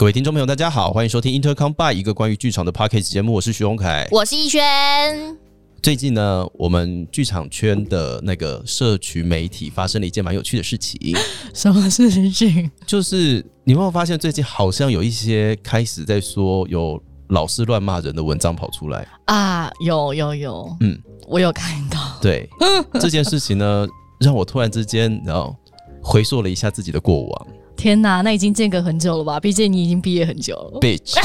[0.00, 4.08] 各位听众朋友，大家好，欢迎收听 Intercom by 一个关于剧场的 p a c k a g e 节目，我是徐荣凯。
[4.10, 5.36] 我是逸轩。
[5.82, 11.14] 最近呢，我们剧场圈的那个社群媒体发生了一件蛮有趣的事情，
[11.52, 12.70] 什么事情？
[12.86, 19.70] 就是你有没有发现最近好像有一些开始在说有老师乱骂人的文章跑出来啊？
[19.84, 22.18] 有有有，嗯，我有看到。
[22.22, 22.48] 对
[22.98, 23.86] 这件事情呢，
[24.18, 25.54] 让我突然之间然后
[26.02, 27.46] 回溯了一下自己的过往。
[27.80, 29.40] 天哪，那已经间隔很久了吧？
[29.40, 30.78] 毕竟你已经毕业很久了。
[30.80, 31.14] Bitch，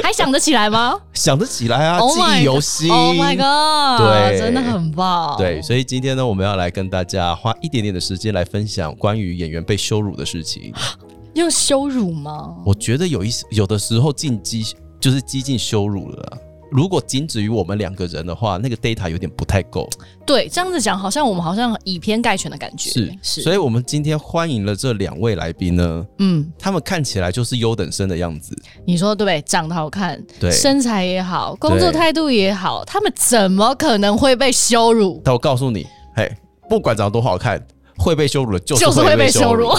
[0.00, 0.96] 还想得起来吗？
[1.12, 1.98] 想得起来啊！
[1.98, 2.88] 记忆犹新。
[2.88, 4.06] Oh my god！
[4.06, 5.36] 对，真的很棒。
[5.36, 10.72] 对，所以今天呢，我们要来跟大家花一点点的时间来分享关于演员被羞辱的事情。
[11.34, 12.54] 用羞辱吗？
[12.64, 14.64] 我觉得有一有的时候进击
[15.00, 16.38] 就是激进羞辱了。
[16.70, 19.88] 如果仅止于我们两个人的话，那个 data 有点不太够。
[20.24, 22.90] 对，这样子讲，好像我们好像以偏概全的感觉。
[22.90, 26.06] 是是，所以我们今天欢迎了这两位来宾呢。
[26.18, 28.56] 嗯，他们看起来就是优等生的样子。
[28.86, 29.42] 你说对不对？
[29.42, 35.20] 长得好看，对，身材也好，工作态度也好，他们怎么可能会被羞辱？
[35.24, 36.30] 但我告诉你，嘿，
[36.68, 37.60] 不管长得多好看，
[38.00, 39.70] 会被羞辱的，就是会被羞辱。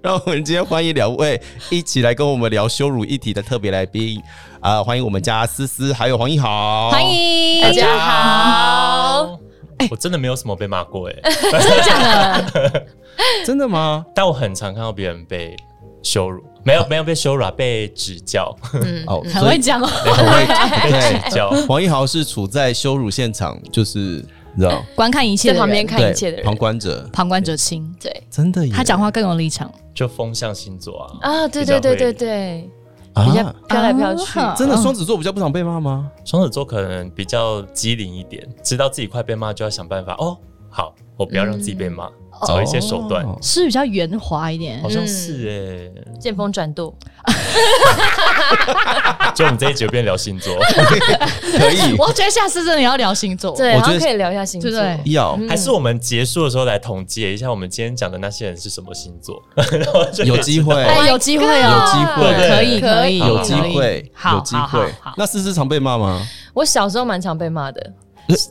[0.00, 4.22] 让 我们今天欢迎两位一起来跟我们聊羞辱议题的特别来宾
[4.60, 4.80] 啊！
[4.82, 9.38] 欢迎我们家思思还有黄一豪，欢迎大家好。
[9.78, 11.14] 哎，我真的没有什么被骂过哎，
[11.60, 12.86] 真的假的？
[13.44, 14.06] 真的吗？
[14.14, 15.56] 但我很常看到别人被
[16.02, 18.56] 羞辱，没有没有被羞辱，被指教。
[18.74, 20.46] 嗯，哦，很会讲哦，很会
[20.92, 21.50] 被指教。
[21.66, 24.24] 黄一豪是处在羞辱现场，就是。
[24.54, 32.70] 你知道， 观看一切，在旁边看一切的人，旁观者，旁观者清，对，真的，他讲话更有立场，就风象星座啊，啊，对对对对对，
[33.14, 36.10] 比较飘来飘去，真的，双子座比较不常被骂吗？
[36.24, 40.36] 双子座可能比较机灵一点，知道自己快被骂就要想办法，哦，
[40.70, 42.08] 好，我不要让自己被骂。
[42.46, 43.26] 找一些手段。
[43.40, 46.94] 是比较圆滑一点，好像是哎，见风转舵。
[49.34, 51.94] 就我们这一集变聊星座， 可以。
[51.96, 54.70] 我觉得下次真的要聊星座，对，我觉得可以聊一下星座。
[55.04, 55.38] 要。
[55.48, 59.40] 还是我们结束的时候来统计一下，我们今天讲的那些人是什么星座？
[60.24, 60.74] 有机会，
[61.08, 64.92] 有机会哦，有机会，可以，可以，有机会，有机会。
[65.16, 66.26] 那思思常被骂吗？
[66.54, 67.92] 我小时候蛮常被骂的。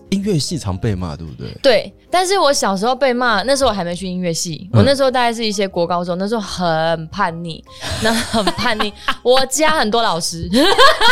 [0.09, 1.49] 音乐系常被骂，对不对？
[1.63, 7.63] 对，但是我小时候被骂，那时候我还没去音乐系，我那时候大概是一些国高中，那时候很叛逆，
[8.03, 8.93] 那很叛逆。
[9.23, 10.49] 我家很多老师，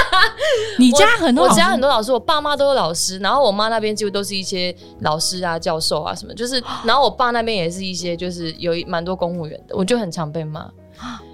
[0.78, 10.60] 你家很多，我家很多老师，我爸妈都是老师，然后我妈那边几乎都是一些老师啊、教授啊什么，就是， 然后我爸那边也是一些，就是有蛮多公务员的，我就很常被骂。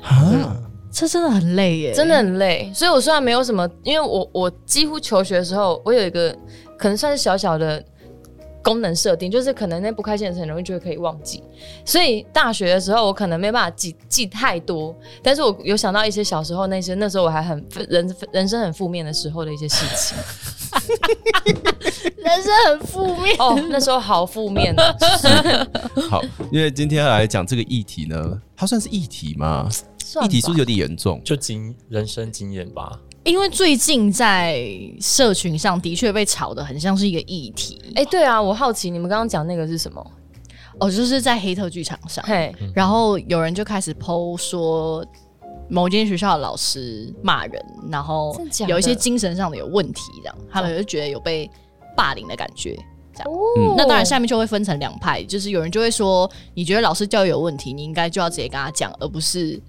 [0.03, 0.55] 啊，
[0.91, 2.71] 这真的很累耶，真的很累。
[2.73, 6.33] 所以我虽然没有什么，因为我我几乎求学的时候，我有一个。
[6.77, 7.83] 可能算是小小的
[8.61, 11.43] 功能设定，就是可能那不开心的事很容易就会可以忘记，
[11.85, 20.17] 所以大学的时候我可能没办法记记太多，但是我有想到一些小时候那些那时候我还很人人生很负面的时候的一些事情，
[22.17, 24.75] 人生很负面哦，那时候好负面。
[26.09, 26.21] 好，
[26.51, 29.69] 因为今天要来讲这个议题呢，它算是议题吗？
[30.23, 31.21] 议题是不是有点严重？
[31.23, 32.99] 就经人生经验吧。
[33.25, 34.63] 因为最近在
[35.01, 37.81] 社群上的确被炒的很像是一个议题。
[37.95, 40.11] 哎，对啊，我好奇你们刚刚讲那个是什么？
[40.79, 45.03] 哦，就是在黑特剧场上，嘿，然后有人就开始剖说
[45.67, 51.49] 某间学校的老师骂人，然后有一些精神上的有问题，这样他们就觉得有被
[51.97, 52.77] 霸凌的感觉。
[53.11, 59.59] 这样，哦那当然下面就会分成两派，就是有人就会说，你觉得老师教育有问题，你应该就要直接跟他讲，而不是。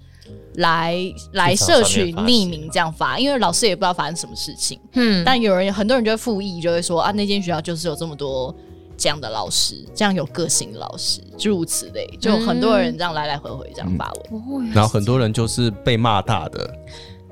[0.57, 0.95] 来
[1.33, 4.79] 来社群匿名这样发，因为老师也不知道发生什么事情。
[4.93, 8.53] 嗯，但有人很多人就会附议，就会说啊，那间学校就是有这么多
[8.97, 14.71] 这样的老师，这样有个性的老师，诸如此类，就很多人这样来来回回这样发文。
[14.71, 16.69] 然后很多人就是被骂大的。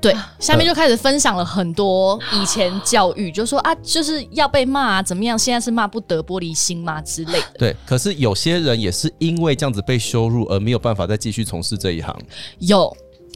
[0.02, 5.40] 对，下面就开始分享了很多以前 教育，就说啊，就是要被骂啊，怎么样？
[5.40, 7.58] 现在是骂不得玻璃心吗之类的？
[7.58, 12.16] 对，可是有些人也是因为这样子被羞辱而没有办法再继续从事这一行。
[12.60, 12.96] 有，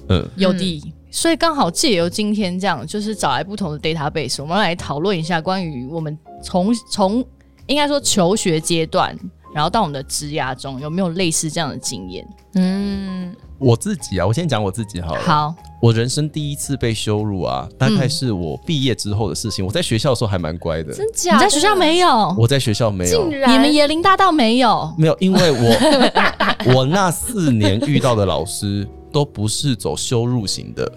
[0.09, 7.23] 嗯，有的，所以刚好借由今天这样，就是找来不同的 database，我们来讨论一下关于我们从从
[7.67, 9.17] 应该说求学阶段，
[9.53, 12.27] 然后到我们的职涯中有没有类似这样的经验？
[12.55, 13.35] 嗯。
[13.59, 15.21] 我自己啊，我先讲我自己好了。
[15.21, 19.65] 好，我人生第一次被羞辱啊，大概是我毕业之后的事情。
[19.65, 21.33] 我在学校的时候还蛮乖的，真假？
[21.33, 22.33] 你在学校没有？
[22.37, 23.27] 我在学校没有。
[23.27, 24.95] 你们椰林大道没有？
[24.97, 30.91] 没有，因为我 我那四年遇到的老师都不是走羞辱型的。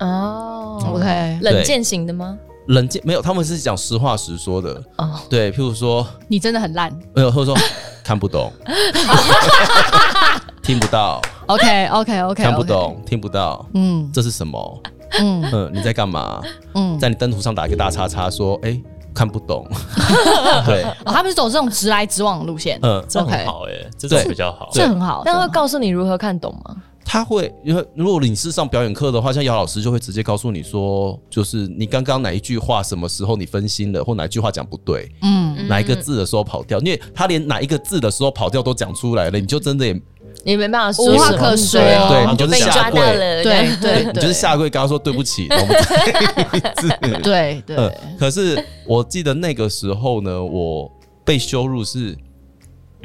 [0.00, 2.36] 哦，OK，冷箭型的吗？
[2.68, 4.82] 冷箭没有，他们是讲实话实说的。
[4.98, 7.64] 哦，对，譬如说你真的很烂，没有，或者说
[8.04, 8.52] 看不懂。
[10.62, 11.20] 听不到。
[11.46, 13.66] OK OK OK，看不懂，听不到。
[13.74, 14.82] 嗯，这是什么？
[15.20, 16.40] 嗯嗯，你在干嘛？
[16.74, 18.80] 嗯，在你灯图上打一个大叉叉，说哎
[19.12, 19.66] 看不懂。
[20.64, 22.78] 对，他们是走这种直来直往的路线。
[22.82, 25.22] 嗯，这很好哎，这种比较好，这很好。
[25.24, 26.76] 但会告诉你如何看懂吗？
[27.04, 39.92] 他会，因为如果你是上表演课的话，像姚老师就会直接告诉你说，就是你刚刚哪一句话什么时候你分心了，或哪一句话讲不对，嗯，哪一个字的时候跑掉，因为他连哪一个字的时候跑掉都讲出来了，你就真的也
[40.44, 43.00] 你没办法无话可说，对你就是下跪，
[43.42, 45.46] 对对，你就是下跪，跟他说对不起，
[47.22, 47.92] 对对。
[48.18, 50.90] 可是我记得那个时候呢，我
[51.24, 52.16] 被羞辱是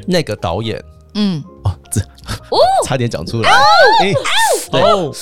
[0.06, 0.82] 那个导演。
[1.14, 2.00] 嗯哦，这
[2.86, 3.50] 差点讲出来。
[4.72, 5.12] 哦，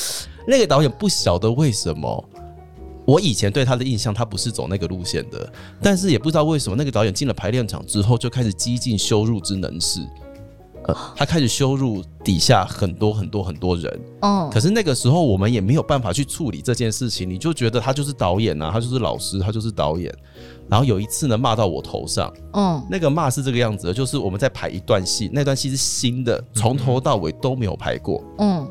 [0.46, 2.28] 那个导演不晓得为什么，
[3.04, 5.52] 我以前对他的印象，他不是走那个路线的。
[5.82, 10.00] 但是也不知道为什么，那个导演进了排练场之后，就开始激进羞辱之能事。
[10.88, 14.00] 呃，他开始羞辱底下很多很多很多人。
[14.20, 17.28] 嗯，可是那个时候我们也没有办法去处理这件事情。
[17.28, 20.14] 你就觉得他就是导演啊，他就是老师，他就是导演。
[20.68, 22.32] 然后有一次呢，骂到我头上。
[22.52, 28.22] 嗯，那个骂是这个样子的，就是我们在排一段戏，那段戏是新的，从头到尾都没有排过。
[28.38, 28.68] 嗯，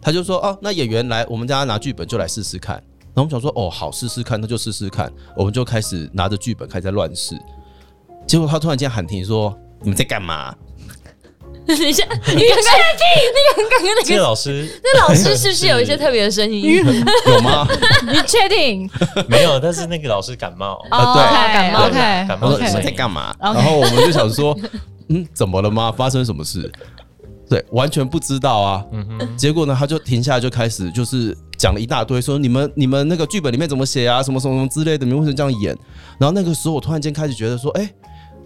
[0.00, 2.76] 他就说：“哦，那演员来，我们家拿剧本就来试试看。”
[3.14, 7.36] 然后我们想说：“哦，好，试试看，那就试试看。”我们就开始拿着剧本开始在乱试。
[8.26, 10.54] 结果他突然间喊停，说：“你们在干嘛？”
[11.66, 12.52] 等一下，你确定？
[13.34, 16.82] 那个刚刚那个老师，那老师是不 是有一些特别的声音？
[17.26, 17.66] 有吗？
[18.06, 18.90] 你确定？
[19.28, 21.22] 没有，但是那个老师感冒啊，对，
[21.52, 21.88] 感冒，
[22.28, 22.58] 感冒。
[22.58, 23.34] 你们在干嘛？
[23.40, 24.56] 然后我们就想说，
[25.08, 25.92] 嗯，怎么了吗？
[25.96, 26.70] 发生什么事？
[27.48, 28.84] 对，完全不知道啊。
[28.92, 29.36] 嗯哼。
[29.36, 34.22] 结果呢，他就停下来，就开始就是讲了一大堆，说你们你们那个剧本里面怎么写啊？
[34.22, 35.76] 什么什么什么之类的，你们为什么这样演？
[36.18, 37.88] 然后那个时候，我突然间开始觉得说，哎，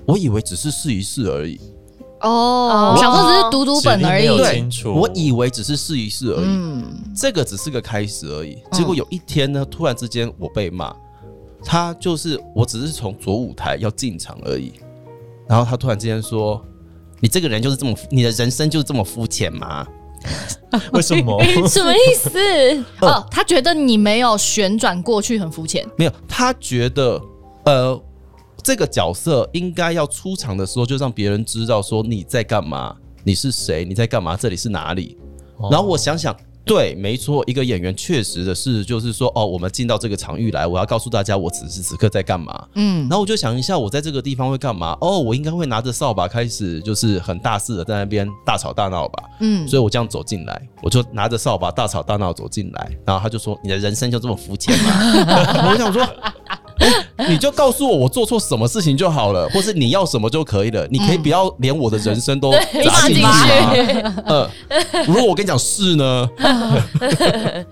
[0.07, 1.59] 我以为只是试一试而已。
[2.23, 4.27] 哦，想说只是读读本而已。
[4.39, 6.45] 对，我以为只是试一试而已。
[6.47, 6.85] 嗯，
[7.15, 8.59] 这个只是个开始而已。
[8.73, 10.95] 结果有一天呢，突然之间我被骂，
[11.65, 14.73] 他就是我只是从左舞台要进场而已，
[15.47, 16.63] 然后他突然之间说
[17.21, 19.87] ：“你这个人就是这么，你的人生就是这么肤浅吗？”
[20.93, 21.41] 为什么？
[21.69, 22.31] 什么意思？
[23.07, 25.87] 哦，他觉得你没有旋转过去很肤浅。
[25.97, 27.21] 没有，他觉得
[27.65, 28.03] 呃。
[28.67, 35.17] 这个角色应该要出场的时候，就让别人知道说你在干嘛，你是谁，你在干嘛，这里是哪里。
[35.71, 42.67] 然后我想想，对，没错，一个演员确实的是，就是说，哦，我们进到这个场域来，我要告诉大家我此时此刻在干嘛。
[42.75, 44.99] 嗯，然后我就想一下，我在这个地方会干嘛？
[45.01, 49.23] 哦，我应该会拿着扫把开始，就是很大肆的在那边大吵大闹吧。
[49.39, 54.91] 嗯，所以我这样走进来，我就拿着扫把大吵大闹走进来，然后他就说：“你的人生就这么肤浅吗？”
[55.71, 56.05] 我想说。
[57.29, 60.87] 你就告诉我我做错什么事情就好了，或是你要什么就可以了。
[60.91, 63.33] 你可以不要连我的人生都砸进去吗？
[64.27, 64.49] 嗯，
[65.07, 66.29] 如果我跟你讲是呢？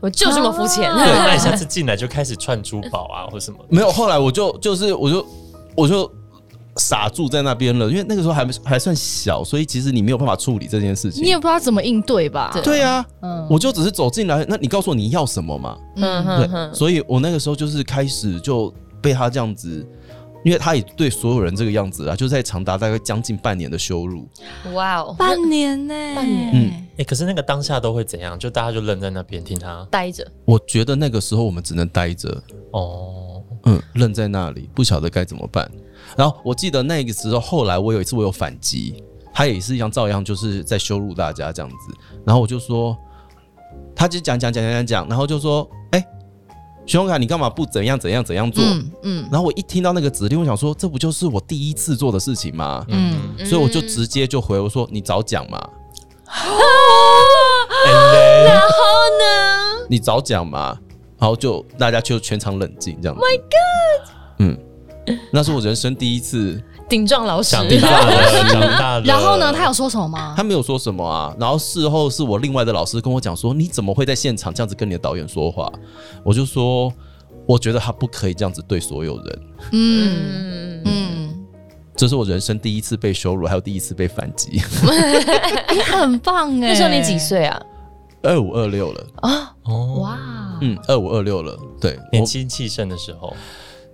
[0.00, 0.90] 我就这么肤浅。
[0.92, 3.58] 对，那你下次进来就开始串珠宝啊，或什么？
[3.68, 5.26] 没有，后来我就就是我就
[5.74, 6.10] 我就
[6.78, 12.50] 傻住在那边了，因为那个时候还还算小，所以其实你没有办法处理这件事情，你也不知道怎么应对吧？
[12.64, 15.76] 对啊，嗯，我就只是走进来，那你告诉我你要什么嘛？
[15.96, 18.72] 嗯哼，对，所以我那个时候就是开始就。
[19.00, 19.86] 被他这样子，
[20.44, 24.28] 因为他也对所有人这个样子啊，就在长达大概将近半年的羞辱。
[24.74, 25.94] 哇哦，半年呢？
[26.16, 26.50] 半年。
[26.52, 28.36] 嗯，哎，可是那个当下都会怎样？
[28.36, 30.26] 就大家就愣在那边听他待着。
[30.44, 32.42] 我觉得那个时候我们只能待着。
[32.72, 35.70] 哦，嗯，愣在那里，不晓得该怎么办。
[36.18, 41.76] 然后我记得那个时候，后来我有一次我有反击，他也是一样，照样就是在羞辱大家这样子。
[42.26, 42.96] 然后我就说，
[43.94, 46.04] 他就讲讲讲讲讲讲，然后就说，哎。
[46.86, 48.64] 徐宏凯，你干嘛不怎样怎样怎样做？
[49.02, 52.82] 嗯，然后我一听到那个指令，我想说，这不就是我第一次做的事情吗？
[52.88, 55.68] 嗯，所以我就直接就回我说，你早讲嘛。
[57.84, 58.68] 然后
[59.20, 59.86] 呢？
[59.90, 60.78] 你早讲嘛。
[61.18, 63.14] 然后就大家就全场冷静这样。
[63.18, 64.08] My God！
[64.38, 64.58] 嗯，
[65.32, 66.62] 那是我人生第一次。
[66.88, 67.54] 顶撞老师，
[69.04, 69.52] 然后呢？
[69.52, 70.32] 他有说什么吗？
[70.34, 71.36] 他没有说什么啊。
[71.38, 75.70] 然后事后是我另外的老师跟我讲说：“你怎么会在现场这样子跟你的导演说话？”
[76.24, 76.90] 我就说
[77.44, 79.40] ：“我觉得他不可以这样子对所有人。”
[79.72, 81.46] 嗯嗯，
[81.94, 84.62] 这是我人生第一次被羞辱，还有第一次被反击。
[85.70, 86.68] 你很棒哎！
[86.68, 87.60] 那时候你几岁啊？
[88.22, 89.54] 二五二六了啊！
[89.64, 90.18] 哦哇，
[90.62, 93.36] 嗯，二五二六了，对，年轻气盛的时候。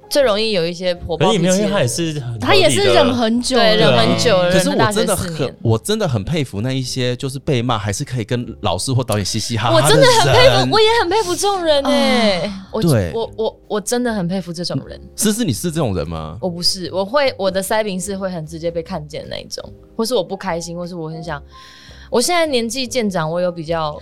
[0.08, 4.52] 最容易有一些火爆脾气，他也是他也是忍很久，忍很久了。
[4.52, 9.75] 可是我真的很，我真的很佩服那一些就是被骂还是可以跟老师或导演嘻嘻哈哈。
[9.75, 12.52] 我真的很佩服，我也很佩服这种人哎。
[12.82, 15.00] 对，我我我真的很佩服这种人。
[15.16, 16.37] 思思，你是这种人吗？
[16.40, 19.62] 我不是，我会我的腮饼是会很直接被看见那一种，
[19.96, 21.42] 或是我不开心，或是我很想
[22.11, 23.99] 我现在年纪渐长，我有比较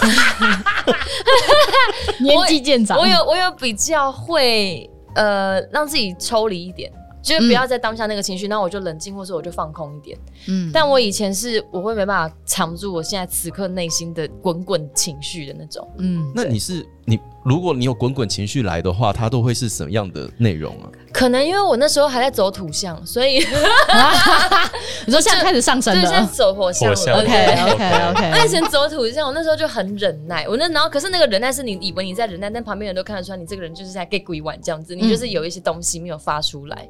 [2.20, 6.92] 年纪渐长， 我有我有比较会呃让自己抽离一点。
[7.20, 10.16] 就是不要在当下那个情绪，那我就冷静，或者我就放空一点。
[10.46, 15.86] 嗯，但我以前是我会没办法藏住我现在此刻内心的滚滚情绪的那种。
[15.98, 20.90] 嗯，那你是你，如果你有滚滚情绪来的话，它都会是什么样的内容啊？
[21.10, 23.38] 可能因为我那时候还在走土象，所以
[25.06, 27.22] 你说 现在开始上升了，现在走火象了。
[27.22, 28.30] OK OK OK。
[28.30, 30.46] 那以前走土象，我那时候就很忍耐。
[30.46, 36.86] 我那然后可是那个忍耐是你以为你在忍耐，但旁边人都看得出来，你这个人就是在 get 鬼玩这样子，你就是有一些东西没有发出来。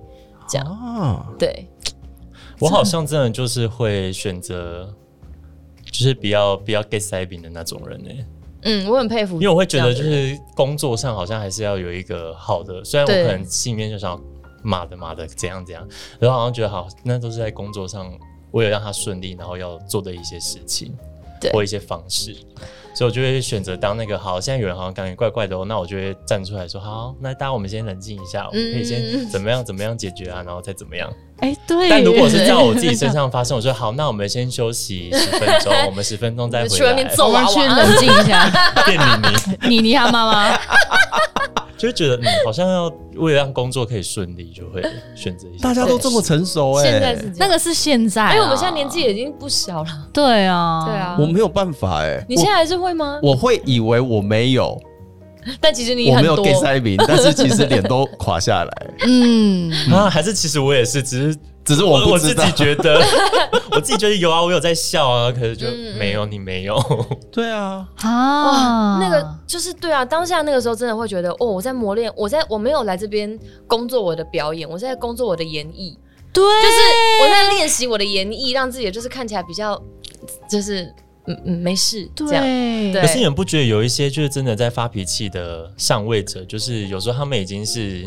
[0.49, 1.69] 这样啊对，
[2.59, 4.93] 我好像真的就是会选择，
[5.85, 8.11] 就是比较比较 get 塞饼的那种人呢。
[8.69, 14.21] 嗯，我很佩服，因为我会觉得就是工作上好像还是要有一个好的，虽然我可能心里面就想
[14.63, 15.87] 骂的骂的怎样怎样，
[16.19, 18.13] 然后好像觉得好，那都是在工作上
[18.53, 20.95] 为了让他顺利，然后要做的一些事情。
[21.53, 22.35] 或一些方式，
[22.93, 24.41] 所以我就会选择当那个好。
[24.41, 31.09] 现在有人好像感觉怪怪的哦，那我就会站出来说：“好，那大家我们先冷静一下，我们可以先怎么样怎么样解决啊，然后再怎么样。”
[31.41, 31.89] 哎，对。
[31.89, 38.51] 但如果是在我自己身上发生，我说：“好，那我们先休息十分钟， 我们十分钟再回来。”去外面走啊，去冷静一下。
[38.85, 39.05] 变妮
[39.63, 40.59] 妮，妮妮她妈妈。
[41.77, 44.83] 就觉得嗯，好像要为了让工作可以顺利，就会
[45.15, 45.63] 选择一些。
[45.63, 49.91] 大家都这么成熟哎，现在是那个是现在，因为我们现在年纪已经不小了。
[50.13, 52.21] 对啊，对啊，我没有办法哎。
[52.29, 53.21] 你现在还是会吗？
[53.23, 54.77] 我会以为我没有，
[55.61, 58.87] 但其实你我没有给塞饼，但是其实脸都 垮下来。
[59.07, 61.39] 嗯啊，还是其实我也是，只是。
[61.65, 62.99] 只是我我自己觉得，
[63.73, 65.67] 我自己觉得有啊，我有在笑啊，可是就
[65.99, 66.83] 没有你没有。
[67.31, 75.95] 对啊，啊，那个就是对啊，当下那个时候真的会觉得，哦，我在磨练，我在我没有来这边工作我的表演，我在工作我的演绎，
[76.33, 76.79] 对，就是
[77.23, 79.79] 我在练习我的演绎，让自己就是看起来比较，
[80.51, 80.91] 就是
[81.29, 82.43] 嗯嗯没事这样。
[82.93, 88.05] 可是你们不觉得有一些就是真的在发脾气的上位者，就是有时候他们已经是。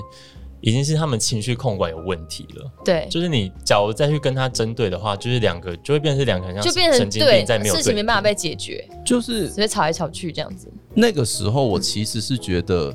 [0.64, 2.72] 已经是他们情绪控管有问题了。
[2.86, 10.72] 对，就是你假如再去跟他针对的话，就是两个就会变成两个人，就变成对事情没办法被解决，就是直接吵来吵去这样子。
[10.94, 12.94] 那个时候我其实是觉得，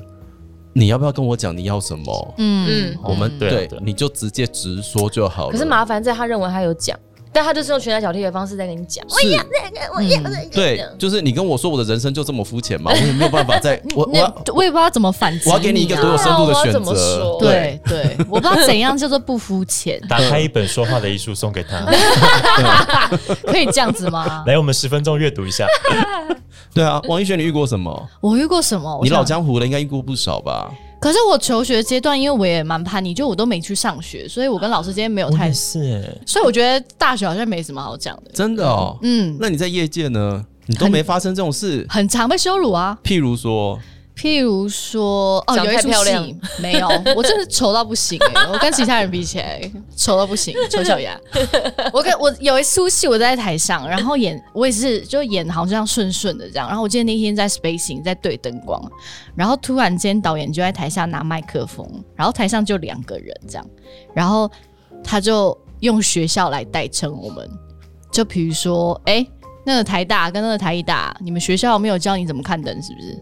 [0.71, 2.35] 你要不要跟我讲你要什么？
[2.37, 5.51] 嗯嗯，我们对你就直接直说就好了。
[5.51, 6.97] 可是麻烦在他认为他有讲。
[7.37, 10.49] 但他就是用拳打脚踢的方式在跟你讲，我要那个，我要那个。
[10.55, 12.89] 对，就是你跟我说我的人生就这么肤浅嘛？
[12.97, 15.47] 我也没有办法再，我我我也不知道怎么反击。
[15.47, 17.37] 我要给你一个多有深度的选择。
[17.39, 20.01] 对对，我不知道怎样叫做不肤浅。
[20.09, 21.85] 打开一本说话的艺术送给他，
[23.45, 24.43] 可以这样子吗？
[24.47, 25.67] 来，我们十分钟阅读一下。
[26.73, 28.09] 对啊，王一轩，你遇过什么？
[28.19, 28.99] 我遇过什么？
[29.03, 30.71] 你老江湖了，应该遇过不少吧？
[30.99, 38.31] 可是我求学阶段，因为我也蛮叛逆，就我都没去上学，所以我跟老师之间没有太是，所以我觉得大学好像没什么好讲的。
[38.33, 40.45] 真的哦，嗯，那你在业界呢？
[40.65, 41.85] 你都没发生这种事？
[41.87, 43.79] 很常被羞辱啊，譬如说。
[44.17, 48.47] 譬如说，哦，有一出戏没有，我真的丑到不行哎！
[48.51, 49.61] 我跟其他人比起来，
[49.95, 51.15] 丑到不行，丑小鸭。
[51.93, 56.67] 我跟我有一出戏，我在台上，然后演，我也是就演，好像顺顺的这样。
[56.67, 58.81] 然后我记得那天在 spacing，在对灯光，
[59.35, 63.69] 然后突然间导演就在台下拿麦克风，然后台上就两个人这样，
[64.15, 64.49] 然后
[65.03, 67.47] 他就用学校来代称我们，
[68.11, 69.23] 就比如说，哎，
[69.63, 73.19] 那个台大跟那个台艺大，你们学校没有教你怎么看灯，是不是？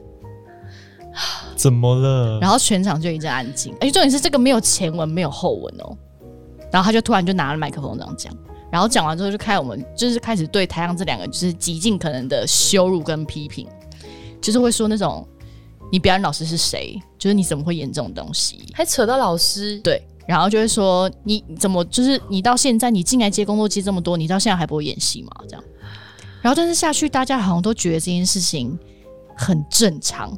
[1.55, 2.39] 怎么了？
[2.39, 3.73] 然后全场就一阵安静。
[3.79, 5.97] 哎，重点是这个没有前文，没有后文哦。
[6.71, 8.35] 然后他就突然就拿了麦克风这样讲，
[8.69, 13.65] 然后讲完之后就开我们就是开始对台上这两个就是极尽可能的羞辱跟批评，
[14.41, 15.25] 就是会说那种
[15.89, 17.01] 你表演老师是谁？
[17.17, 18.59] 就是你怎么会演这种东西？
[18.73, 19.79] 还扯到老师？
[19.79, 25.31] 对，然后就会说你怎么就是你到现在你进来接工作接这么多，你到现在还不会演戏吗？
[25.47, 25.63] 这样。
[26.41, 28.77] 然后但是下去大家好像都觉得这件事情
[29.37, 30.37] 很正常。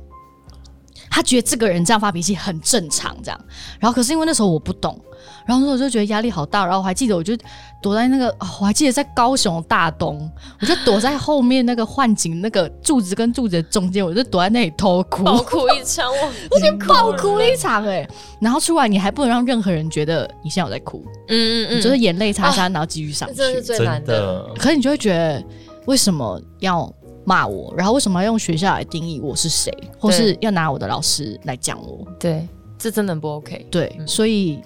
[1.18, 3.46] 他觉得这个人这样发脾气很正常，这样。
[3.80, 5.02] 然后可是因为那时候我不懂，
[5.48, 6.64] 然后那时候就觉得压力好大。
[6.64, 7.36] 然后我还记得，我就
[7.82, 8.28] 躲在那个，
[8.62, 10.32] 我还记得在高雄大东，
[10.62, 18.08] 我就躲在后面那个幻景那个柱子跟柱子的中间，我就躲在那里偷哭，爆哭一场，我我就爆哭一场哎。
[18.40, 24.48] 然后出来你还不能让任何人觉得你现在有在哭，嗯嗯嗯，就是眼泪擦擦，然后继续上去，这是最难的。
[24.56, 25.44] 可是你就会觉得
[25.88, 26.88] 为什么要？
[27.28, 29.70] 骂我，然后为什么要用学校来定义我是谁，
[30.00, 32.08] 或是要拿我的老师来讲我？
[32.18, 33.68] 对，这真的不 OK。
[33.70, 34.62] 对，所以，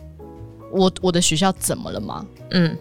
[0.71, 2.23] 我我的学校怎么了吗？
[2.51, 2.77] 嗯，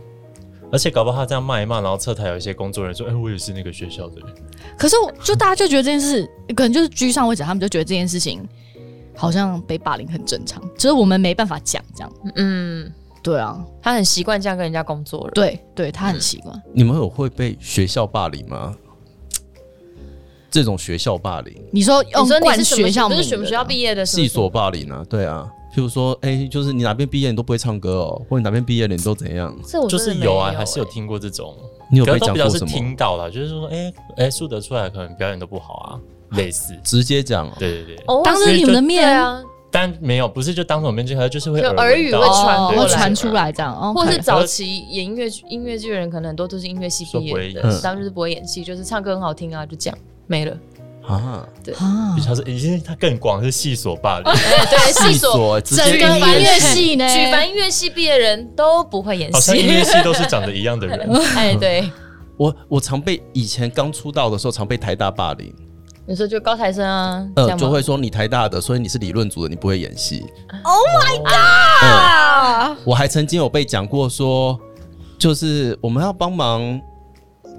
[0.70, 4.28] 而且搞不好他这样骂一骂，然后侧台有一些工作人员说：“哎，我也是那个学校的人。”
[4.76, 8.46] 可是，就大家就觉得这件事，可能就是居上位者，他们就觉得这件事情
[9.16, 12.12] 好像被霸凌很正常，只是我们没办法讲这样。
[12.34, 12.92] 嗯。
[13.22, 15.30] 对啊，他很习惯这样跟人家工作了。
[15.32, 16.62] 对，对他很习惯。
[16.72, 18.74] 你们有会被学校霸凌吗？
[20.50, 25.04] 这种学校霸凌，你说你说你是学校不是什么学校毕业的系所霸凌啊？
[25.08, 29.56] 对啊，譬如说，哎，就是你哪边毕业你都不会唱歌哦，或者哪边毕业的你都怎样？
[29.66, 31.54] 这我就是有啊，还是有听过这种。
[31.90, 32.66] 你有被讲过什么？
[32.66, 36.00] 听到了，就是说，哎哎，树德出来可能表演都不好啊，
[36.36, 37.50] 类似直接讲。
[37.58, 39.42] 对对对，当着你们的面啊。
[39.72, 49.96] 但没有，不是就当着我面就就是会耳语会传会传出来这样，或是早期演音乐音乐剧的人，可能很多都是音乐系毕业的，当然就是不会演戏，就是唱歌很好听啊，就这样
[50.30, 50.56] 没了
[51.04, 51.44] 啊。
[51.64, 54.24] 对啊，比较是已经他更广是系所罢了。
[54.70, 61.10] 对系所整个音乐系呢，举凡音乐系毕业人都不会演戏，好像音乐系都是长得一样的人。
[61.36, 61.90] 哎，对
[62.36, 65.52] 我我常被以前刚出道的时候常被台大霸凌。
[66.06, 70.24] 你说就高材生啊，呃，就会说你台大的，所以你是理论组的，你不会演戏。
[70.64, 71.18] Oh my
[72.70, 72.78] god！
[72.84, 74.58] 我还曾经有被讲过说，
[75.18, 76.80] 就是我们要帮忙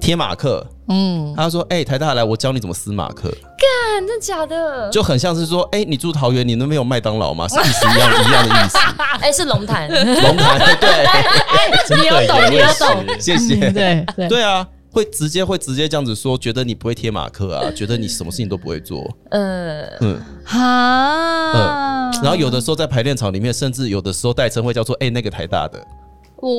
[0.01, 3.29] 贴马克，嗯，他说，哎，台大来，我教你怎么撕马克。
[3.29, 4.89] 干，真的假的？
[4.89, 7.47] 就很像是说，哎，你住桃园，你那边有麦当劳吗？
[7.47, 8.77] 是意思一样一样的意思。
[9.21, 11.97] 哎，是龙潭，龙潭 对。
[11.97, 13.71] 你有懂，你有懂，谢谢。
[13.71, 14.67] 对对对啊。
[14.93, 19.09] 会直接会直接这样子说，觉得你不会贴马克啊，觉得你什么事情都不会做。
[19.29, 25.81] 嗯嗯哈嗯，然后有的时候在排练场里面，甚至有的时候代称会叫做哎那个台大的。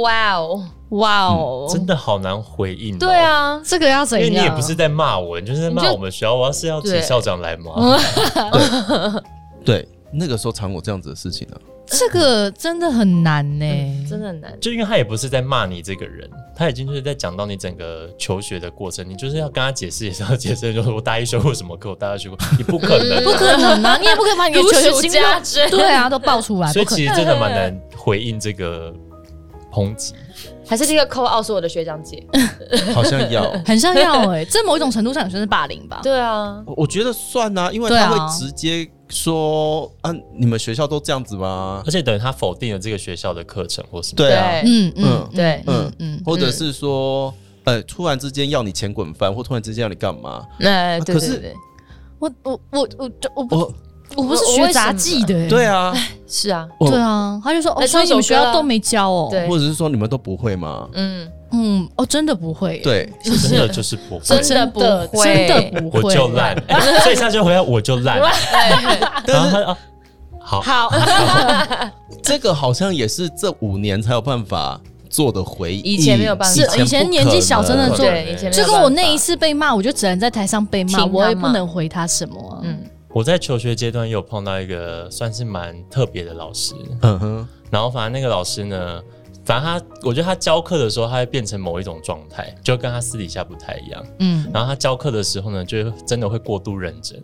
[0.01, 2.99] 哇哦哇哦，真的好难回应。
[2.99, 4.27] 对啊，这个要怎样？
[4.29, 6.35] 因为你也不是在骂我，你就是在骂我们学校。
[6.35, 7.99] 我要是要请校长来吗？
[9.65, 11.57] 对，那个时候常有这样子的事情呢。
[11.87, 13.65] 这个真的很难呢，
[14.09, 14.59] 真的很难。
[14.61, 23.99] 就因为他也不是在骂你这个人，他已经就是在讲到你整个求学的过程，你就是要跟他解释，也是要解释，就是我大一学过什么课，我大二学过， 你不可能，不可能啊！
[23.99, 26.73] 你也不可以把你的求学经历，对啊，都爆出来。
[26.73, 28.95] 所以其实真的蛮难回应这个
[29.71, 30.15] 抨击。
[30.67, 32.25] 还是这个扣奥是我的学长姐，
[32.95, 36.01] 好像要， 很像要哎，这某一种程度上也算是霸凌吧？
[36.03, 41.83] 对啊，我觉得算啊，因为他会直接说啊，你们学校都这样子吗？
[41.85, 44.17] 而且等于他否定了这个学校的课程或什么？
[44.17, 47.33] 对啊，嗯嗯，对，嗯嗯，或者是说，
[47.65, 50.47] 呃，突然之间要你钱滚翻，或突然之间要你干嘛？
[50.61, 51.55] 哎，可是
[52.19, 53.57] 我我我我我不。
[53.59, 53.75] 我
[54.15, 55.95] 不是学杂技的，对啊，
[56.27, 60.89] 是啊，对啊，他就说，哦，所以你们学校都没教哦，或者是说你们都不会吗？
[60.95, 61.29] 嗯。
[61.55, 66.57] 嗯，哦，真的不会，对，真的就是不会，真的不会，真的不会，我就烂，
[67.05, 68.23] 所以下次回来我就烂，
[69.27, 69.67] 但是
[70.41, 70.91] 好，好，
[72.23, 82.79] 这个好像也是这五年才有办法做的回忆，以前没有办法，以前年纪小真的做，以前就跟我那一次被骂，我就只能在台上被骂，我也不能回他什么，嗯。
[83.15, 89.03] 我在求学阶段也有碰到一个算是蛮特别的老师，嗯哼，然后反正那个老师呢。
[89.45, 94.05] 反正他，我觉得他教课的时候，他会变成某一种状态，就跟他私底下不太一样。
[94.21, 97.21] 嗯，然后他教课的时候呢，就真的会过度认真。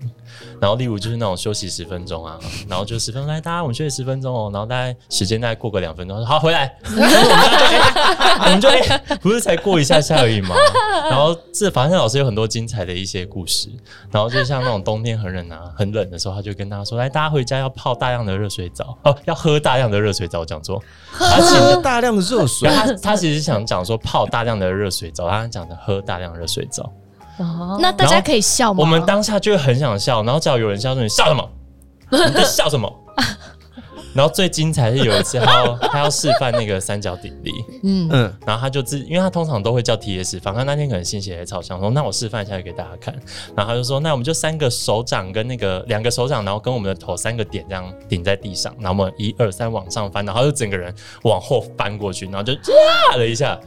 [0.60, 2.36] 然后例如就是那种休息十分钟啊，
[2.68, 4.50] 然后就十分钟来，大家我们休息十分钟哦。
[4.52, 6.76] 然后大概时间大概过个两分钟，说好回来。
[8.40, 8.68] 我们就
[9.20, 10.56] 不是才过一下下而已嘛。
[11.08, 13.68] 然后这反正老师有很多精彩的一些故事。
[14.10, 20.44] 然后就像那种冬天很冷啊，很冷的时候，他就跟大家说：来，大家回家要泡大量的热水澡哦，要喝大量的热水澡。
[20.44, 20.82] 讲座，
[21.20, 22.07] 而且大量。
[22.16, 26.92] 热水，他他其实想讲说泡大量的热水澡，他讲的喝大量热水澡。
[27.38, 28.80] 哦，那大家可以笑吗？
[28.80, 31.48] 我们当下就会很想笑，然后只要有人笑说你笑什么？
[32.10, 32.92] 你在笑什么？
[34.14, 38.08] 然后最精彩是有一次， 他要他要示范那个三角鼎立，嗯。
[38.10, 43.14] 嗯，然后他就自，因为他通常都会叫 T S 反正那天可能心血来潮，想说那我示范一下给大家看，
[43.54, 50.92] 然后他就说那我们就三个手掌跟那个两个手掌，然后跟我们的头三个点这样顶在地上，然后我们一二三往上翻，然后就整个人
[51.22, 53.58] 往后翻过去，然后就哇了一下，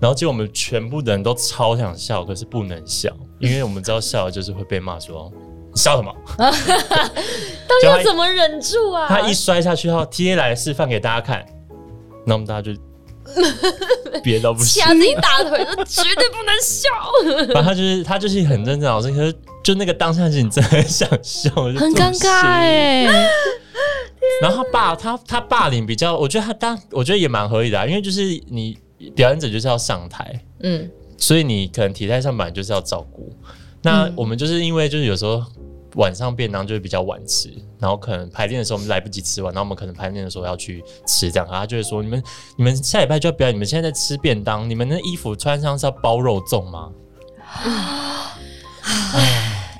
[0.00, 5.32] 然后结果我们全部的人都超想笑，可是不能笑，因为我们知道笑就是会被骂说。
[5.74, 6.14] 笑什么？
[6.38, 9.06] 到底要怎么忍住啊？
[9.08, 11.44] 他一摔下去，他贴来示范给大家看，
[12.26, 12.72] 那我们大家就
[14.22, 16.88] 憋到不行，掐自己大腿，说绝对不能笑。
[17.54, 23.04] 反正他就是他就是很认真老师，可是就那个当下是你真的很想笑，很尴尬哎。
[24.42, 28.76] 然后他霸他他霸凌比较，我觉得他当我觉得也蛮合理的，啊，因为就是你
[29.14, 33.32] 表演者就是要上台，嗯，所以你可能体态上本来就是要照顾。
[33.82, 35.42] 那我们就是因为就是有时候。
[35.94, 42.22] 晚上便当就会比较晚吃，然后可能排练的时候我们来不及吃完，然后我们可能排练的时候要去吃这样，他就会说：“你们
[42.56, 46.90] 你们下礼拜就要表演，你们现在在吃便当，你们的衣服穿上是要包肉粽吗？”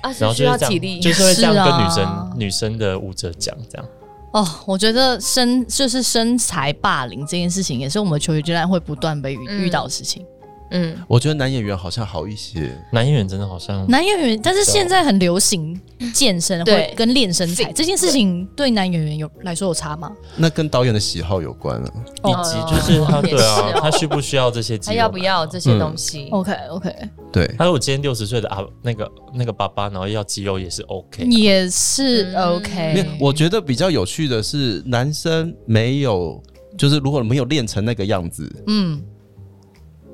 [0.02, 3.86] 啊，然后就是这样，就是会这样跟女生女生的舞者讲这样。
[4.32, 10.26] 哦，我觉得身就是身材霸凌这件事情，也是我们球员阶段会不断被遇遇到的事情。
[10.76, 15.80] 嗯，我觉得男演员好像好一些，男演员真的好像男演员，但是现在很流行
[16.12, 20.10] 健身，对，跟练身材这件事情对男演员有来说有差吗？
[20.36, 21.88] 那跟导演的喜好有关了，
[22.24, 24.76] 以及就是他对啊，他需不需要这些？
[24.76, 26.92] 他要不要这些东西？OK OK，
[27.32, 27.46] 对。
[27.56, 33.06] 他说我今天六十岁的啊，那个那个爸爸，然后要肌肉也是 OK，也是 OK。
[33.20, 36.42] 我觉得比较有趣的是，男生没有，
[36.76, 39.00] 就是如果没有练成那个样子，嗯。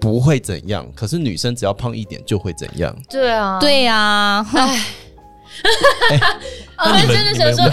[0.01, 2.97] 不会怎样，可是女生只要胖一点就会怎样。
[3.09, 6.21] 对啊，对啊，哎，
[6.79, 7.17] 那你们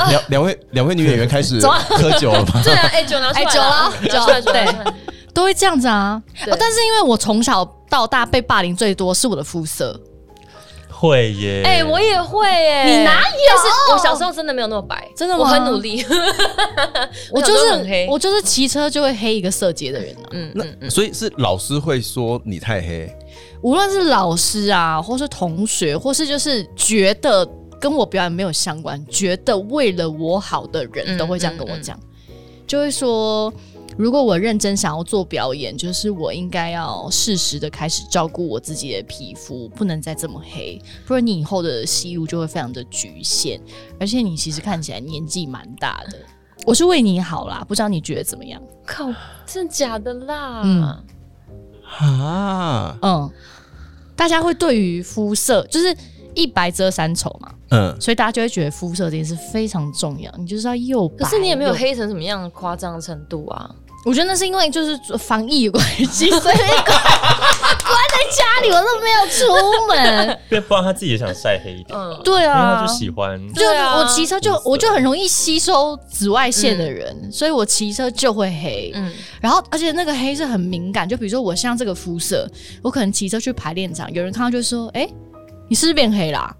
[0.09, 2.61] 两两位两位女演员开始 喝酒了吗？
[2.63, 4.67] 对啊，哎，酒拿出来，酒了，酒对，
[5.33, 6.21] 都会这样子啊。
[6.59, 9.99] 但是因为我从小到大被霸凌最多是我的肤色。
[10.99, 12.83] 会耶，哎，我也会耶。
[12.85, 13.57] 你哪有？
[13.57, 15.41] 是我小时候真的没有那么白，真的吗？
[15.41, 16.03] 我很努力。
[17.31, 20.23] 我就是很黑，我就是骑车就会黑一个色阶的人啊。
[20.31, 23.15] 嗯，那所以是老师会说你太黑，
[23.61, 27.47] 无论是老师啊，或是同学，或是就是觉得
[27.79, 31.99] 跟我表演没有相关，觉得为了我好的人都会这样跟我讲，
[32.65, 33.53] 就会说。
[33.97, 43.59] 如果我认真想要做表演，就是我应该要适时的开始照顾我自己的皮肤，不能再这么黑，不然你以后的戏路就会非常的局限。
[43.99, 46.19] 而且你其实看起来年纪蛮大的，
[46.65, 48.61] 我是为你好啦，不知道你觉得怎么样？
[48.85, 49.11] 靠，
[49.47, 50.61] 真的假的啦？
[50.63, 50.83] 嗯，
[51.99, 53.31] 啊，嗯，
[54.15, 55.97] 大家会对于肤色就是
[56.35, 63.75] 一白遮三丑嘛，嗯，所以大家就会觉得肤色这件事非常重要，你就是要又白，可是你也没有黑成什么样夸张程度啊。
[64.05, 70.27] 我觉得那是因为就是防疫有关系， 所以关在家里，我都没有出门。
[70.49, 71.97] 因为不然他自己也想晒黑一点。
[71.97, 73.37] 嗯，对啊，他就喜欢。
[73.53, 78.91] 就我骑车就我就很容易吸收紫外线的人，所以我骑车就会黑。
[78.93, 82.49] 嗯，然后而且那个黑是很敏感，就比如说我像这个肤色，
[82.81, 85.09] 我可能骑车去排练场，有人看到就说：“哎，
[85.67, 86.55] 你是不是变黑啦？”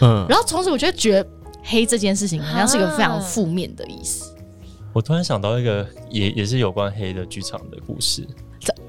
[0.00, 1.28] 嗯，然后从此我就觉得
[1.62, 4.32] 黑这件事情好像是一个非常负面的意思。
[4.96, 8.26] 我突然想到一个也也是有关黑的剧场的故事。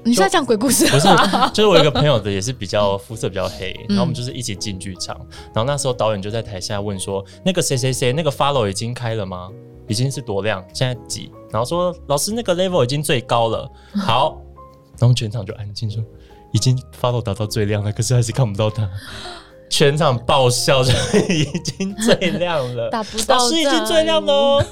[0.02, 0.86] 你是在讲鬼故事？
[0.86, 1.06] 不是，
[1.52, 5.14] 就是我一个朋友的，也是比较肤色比较黑， 然后我们就是一起进剧场，
[5.54, 9.50] 然后那时候导演就在台下问说：“那个谁谁谁，那个 follow 已经开了吗？
[9.86, 10.64] 已经是多亮？
[10.72, 14.40] 现在几？”然后说：“老师，那个 level 已经最高了。”好，
[14.98, 16.02] 然后全场就安静说
[16.52, 18.88] ：“已经 follow 达到最亮了，可是还是看不到他。”
[19.68, 20.94] 全场爆笑，说：
[21.28, 24.64] “已经最亮了，打不到，老师已经最亮了。”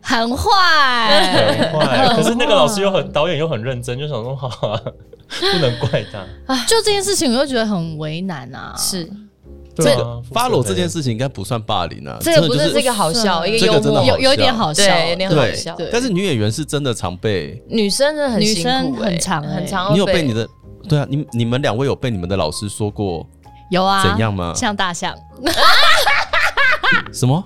[0.00, 2.08] 很坏，很坏。
[2.16, 4.80] 可是那个老师又很，导演又很认真，就想说， 好啊，
[5.52, 6.64] 不能怪他。
[6.64, 8.74] 就这件事情，我又觉得很为难啊。
[8.76, 9.10] 是，
[9.76, 9.94] 这
[10.32, 12.16] follow 这件事情应该不算霸凌啊。
[12.20, 15.76] 这个不是这个好笑，一个幽默，有有一点好笑，有点好笑。
[15.92, 19.92] 但是女演员是真的常被女生真的很辛苦很长很长。
[19.92, 20.48] 你有被你的
[20.88, 21.06] 对啊？
[21.08, 23.26] 你你们两位有被你们的老师说过
[23.70, 24.02] 有啊？
[24.02, 24.52] 怎样吗？
[24.54, 25.14] 像大象？
[27.12, 27.44] 什么？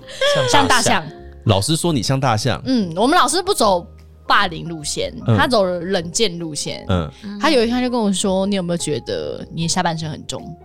[0.49, 1.03] 像大象？
[1.45, 2.61] 老师说你像大象。
[2.65, 3.85] 嗯，我们老师不走
[4.27, 6.85] 霸凌路线，他走冷箭路线。
[6.89, 10.55] 嗯，他有一天就跟我说：“你有没有觉得你下半身很重？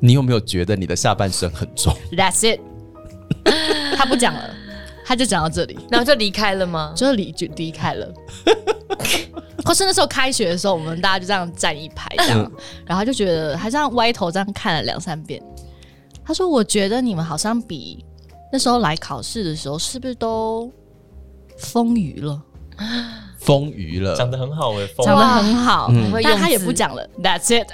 [0.00, 2.60] 你有没有觉得你的下半身很重？”That's it。
[3.96, 4.54] 他不讲了，
[5.04, 6.92] 他就讲到这里，然后就离开了吗？
[6.94, 8.12] 就离就离开了。
[9.64, 12.52] 或是那时候开学的时候，我们大家就这样站一排，这样，
[12.86, 15.42] 然后就觉得还这样歪头这样看了两三遍。
[16.24, 18.04] 他说：“我觉得你们好像比……”
[18.54, 20.70] 那时候来考试的时候，是不是都
[21.58, 22.40] 丰腴了？
[23.40, 25.90] 丰腴了，讲的很好哎，讲的很好，
[26.22, 27.04] 但他也不讲了。
[27.20, 27.66] That's it，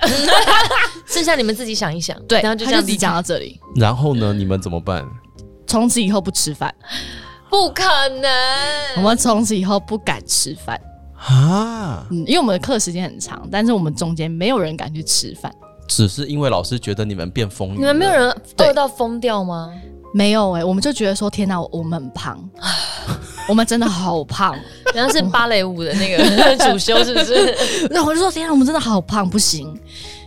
[1.04, 2.18] 剩下你们自己想一想。
[2.22, 3.60] 对，然后就这样子讲到这里。
[3.76, 4.32] 然后呢？
[4.32, 5.06] 你们怎么办？
[5.66, 6.74] 从此以后不吃饭？
[7.50, 7.84] 不可
[8.22, 8.30] 能！
[8.96, 10.80] 我们从此以后不敢吃饭
[11.14, 12.06] 啊！
[12.10, 15.54] 嗯，因为我们的课时间很长，但是我们中间没有人敢去吃饭。
[15.86, 19.70] 只是因为老师觉得你们变丰腴，你们没有人饿到疯掉吗？
[20.12, 22.50] 没有哎，我们就觉得说天哪，我们很胖，
[23.48, 26.24] 我们真的好胖，好像是芭蕾舞的那个
[26.70, 27.54] 主修是不是？
[27.90, 29.78] 然后我就说天哪，我们真的好胖，不行，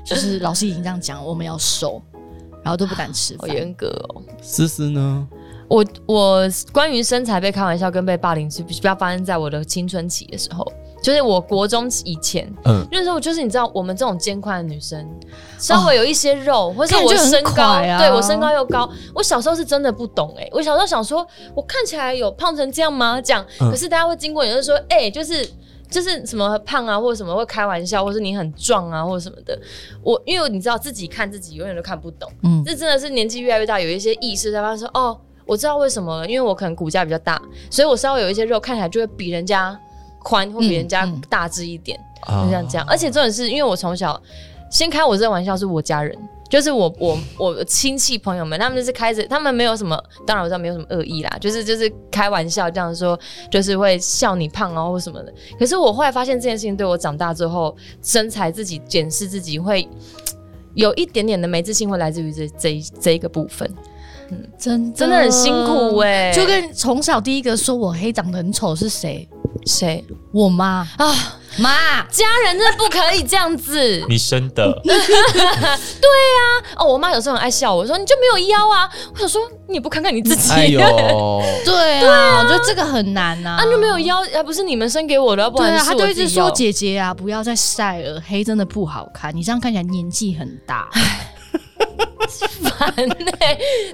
[0.05, 2.01] 就是老师已经这样讲，我们要瘦，
[2.63, 4.21] 然后都不敢吃，好严格哦。
[4.41, 5.27] 思思呢？
[5.67, 6.41] 我我
[6.71, 10.65] 关于身材被开玩笑跟被霸凌是比较发生在我的青春期的时候。
[11.03, 15.05] 就是我国中以前，嗯，那时候就是你知道，我们这种肩宽的女生，
[15.59, 23.19] 稍微有一些肉，或者我身高，对我身高又高，我小时候是真的不懂哎，我小时候想说，我看起来有胖成这样吗？
[23.19, 25.45] 这样，可是大家会经过，也就是说，哎，就是
[25.89, 29.59] 就是什么胖啊，或者什么会开玩笑，或者你很壮啊，或者什么的。
[30.01, 35.19] 我因为你知道自己看自己永远都看不懂，嗯，这真的是年纪越来越大，有一些意识，在发现说，哦。
[35.45, 37.39] 我知道为什么了，因为我可能骨架比较大，
[37.69, 39.77] 所以我稍微有一些肉看起来就会比人家
[40.23, 41.99] 宽或比人家大只一点，
[42.45, 42.87] 就像这样。
[42.89, 44.19] 而且重点是因为我从小
[44.71, 46.17] 先开我这个玩笑，是我家人。
[46.49, 55.33] 就是我我我亲戚朋友们，他们就是开着，他们没有什么，当然我知道没有什么恶意啦，就是就是开玩笑这样说，就是会笑你胖啊或什么的。
[55.57, 59.89] 可是我后来发现这件事情对我长大之后身材自己检视自己会
[60.75, 63.67] 有一点点的没自信，会来自于这这这一个部分。
[64.29, 69.27] 嗯，真真的很辛苦哎，就跟从小第一个说我黑长得很丑是谁？
[69.65, 70.03] 谁？
[70.31, 74.03] 我妈啊，妈，家人真的不可以这样子。
[74.09, 74.71] 你生的？
[74.83, 75.77] 对呀。
[76.77, 78.89] 哦，我妈有时候很爱笑我说你就没有腰啊。
[79.13, 80.51] 我想说你不看看你自己。
[80.51, 80.79] 哎呦，
[81.63, 83.57] 对啊，我觉得这个很难呐。
[83.59, 85.49] 啊，就没有腰，还不是你们生给我的？
[85.49, 89.35] 不然他就一直说姐姐啊，不要再晒了，黑真的不好看。
[89.35, 90.89] 你这样看起来年纪很大。
[92.63, 93.15] 烦呢，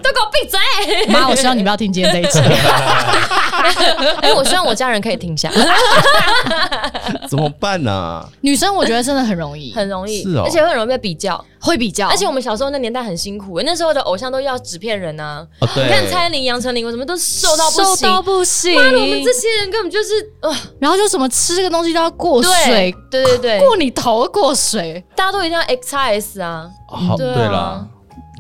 [0.02, 0.60] 都给我闭嘴！
[1.08, 2.40] 妈，我希望你不要听今天这一集。
[4.22, 5.52] 哎，我希望我家人可以听下。
[7.30, 8.26] 怎么办呢？
[8.42, 12.08] 女生我觉得真的很容易，很容易，是哦，而且会很容易被比较，会比较。
[12.08, 15.46] 而且我们小时候那年代很辛苦，那时候的偶像都要纸片人啊。
[15.62, 18.76] 你看蔡依林、杨丞琳，我什么都瘦到不行瘦到不行。
[18.76, 26.70] 妈的，我们这些人根本就是啊，然后就什么吃这个东西都要过水，对对对，过你头过水，大家都一定要 X S 啊。
[26.88, 27.88] 好，对了。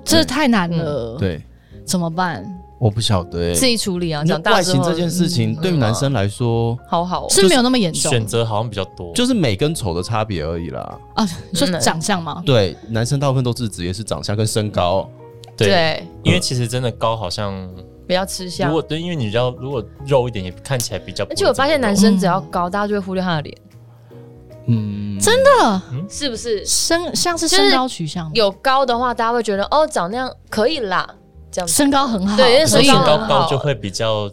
[0.05, 1.43] 这太难了，对，
[1.85, 2.43] 怎么办？
[2.79, 4.23] 我不晓得，自己处理啊。
[4.23, 10.99] 讲外形这件事情，对于男生来说，好好是没有那么严重，选择好像比较多，就是美跟丑的差别而已啦。
[11.15, 12.41] 啊，说长相吗？
[12.45, 15.09] 对，男生大部分都是职业是长相跟身高。
[15.57, 17.69] 对，因为其实真的高好像
[18.07, 18.69] 比较吃香。
[18.69, 21.25] 如果对，因为你知道，如果肉一点也看起来比较。
[21.25, 23.57] 而且我发现男生只要高，大家就会忽略他的脸。
[24.67, 28.31] 嗯，真的，是不是身像是身高取向？
[28.33, 31.15] 有高的话，大家会觉得哦，长那样可以啦，
[31.51, 34.29] 这样身高很好，对，身高高就会比较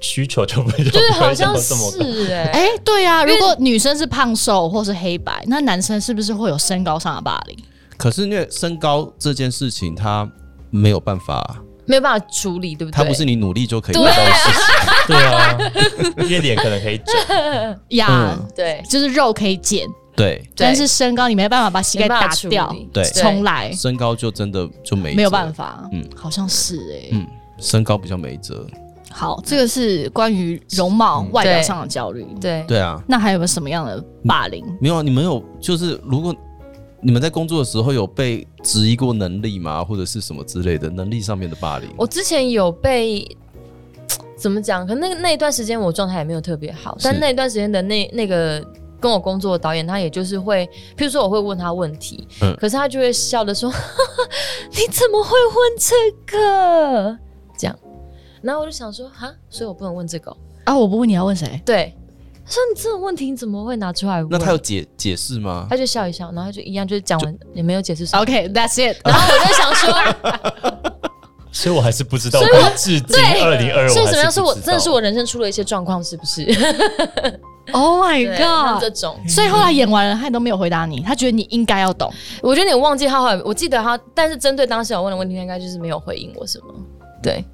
[0.00, 1.74] 需求就会就是 好像是
[2.32, 7.56] 哎哎，对啊，如果女生是胖瘦或是黑白，那男生是不是会有身高上的霸凌？
[7.96, 10.28] 可是因为身高这件事情，他
[10.70, 11.56] 没有办法。
[11.84, 12.96] 没有办法处理，对不对？
[12.96, 14.62] 他不是你努力就可以做到的事情。
[15.08, 15.58] 对啊，
[16.18, 20.42] 因为脸可能可以减 呀，对，就是肉可以减，对。
[20.56, 23.72] 但是身高你没办法把膝盖打掉，对，重来。
[23.72, 27.26] 身高就真的就没没有办法，嗯，好像是哎，嗯，
[27.58, 28.66] 身高比较没辙。
[29.10, 33.02] 好，这个是关于容貌外表上的焦虑，对对啊。
[33.06, 34.64] 那还有没有什么样的霸凌？
[34.80, 36.34] 没有啊，你们有就是如果。
[37.04, 39.82] 你们在工作的时候有被质疑过能力吗？
[39.82, 41.90] 或者是什么之类的能力上面的霸凌？
[41.96, 43.26] 我之前有被
[44.36, 44.86] 怎么讲？
[44.86, 48.64] 可那那一段时间我状态也没有特别好，但那一段时间的那那个
[49.02, 50.64] 跟我工作的导演，他也就是会，
[50.96, 53.68] 譬如说我会问他问题，嗯，可是他就会笑的说
[54.70, 57.18] ：“你怎么会问这个？”
[57.58, 57.76] 这样，
[58.40, 60.34] 然后我就想说：“哈，所以我不能问这个
[60.64, 60.78] 啊？
[60.78, 61.60] 我不问你要问谁？
[61.66, 61.92] 对。”
[62.44, 64.28] 说你这种问题你怎么会拿出来问？
[64.28, 65.64] 那他有解解释吗？
[65.70, 68.04] 他就笑一笑，然后就一样，就是讲完也没有解释。
[68.16, 68.96] OK，That's it。
[69.06, 69.94] 然后我就想说，
[71.52, 72.40] 所以我还是不知道。
[72.40, 76.44] 所以我至今二零二，所以怎么样是我真的是我人生出了一些状况，是不是
[77.72, 78.80] Oh my god！
[78.80, 82.12] 这种，所以后来演完了，他都没有回答你，他觉得你应该要懂。
[82.42, 86.66] 我觉得你忘记他后来，我记得他，但是针对当时我问的问题，应该就是没有回应我什么。
[87.22, 87.44] 对。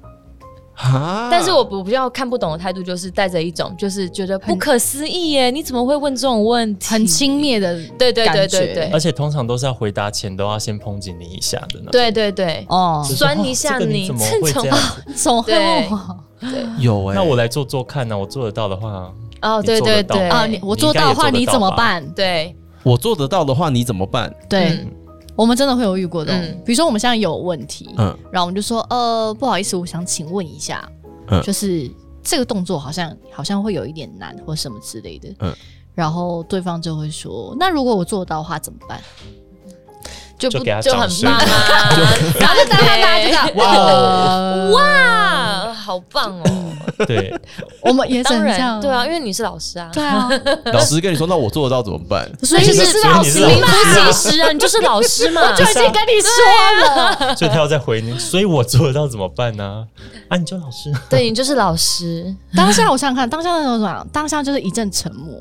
[1.29, 6.87] 但是我不比较看不懂的态度，就是带着一种就是觉得不可思议耶，你怎么会问这种问题？
[6.89, 8.89] 很轻蔑的，对对对对对。
[8.93, 11.89] 而且通常都是要回答前都要先抨击你一下的呢。
[11.91, 14.77] 对对对，哦，酸一下你，怎么会这样？
[15.17, 15.51] 总会
[16.39, 18.17] 对有哎，那我来做做看呢？
[18.17, 19.11] 我做得到的话，
[19.41, 20.27] 哦对对对。
[20.29, 22.07] 啊，我做到的话你怎么办？
[22.13, 24.33] 对，我做得到的话你怎么办？
[24.49, 24.87] 对。
[25.35, 30.85] 我们真的会有遇过的，比如说我们现在有问题，嗯，然后我们就说，呃，不好意思，我想请问一下，
[31.29, 31.89] 嗯，就是
[32.21, 35.55] 这个动作好像好像会有一点难或什么之类的，嗯，
[35.95, 38.99] 然后对方就会说，那如果我做到的话怎么办？
[40.39, 41.43] 就不就很棒啊，
[42.39, 46.43] 然后就当大家知道，哇哇，好棒哦！
[47.05, 47.33] 对，
[47.81, 50.29] 我们也当然对啊，因为你是老师啊，对啊，
[50.71, 52.29] 老师跟你说，那我做得到怎么办？
[52.41, 56.31] 所以你是老师，名副其实啊，你就是老师嘛，就已经跟你说
[56.85, 59.85] 了，所以他要再回你，所以我做得到怎么办呢？
[60.29, 62.33] 啊，你就老师，对你就是老师。
[62.55, 64.07] 当下我想想看，当下那时候怎么样？
[64.13, 65.35] 当下就是一阵沉默。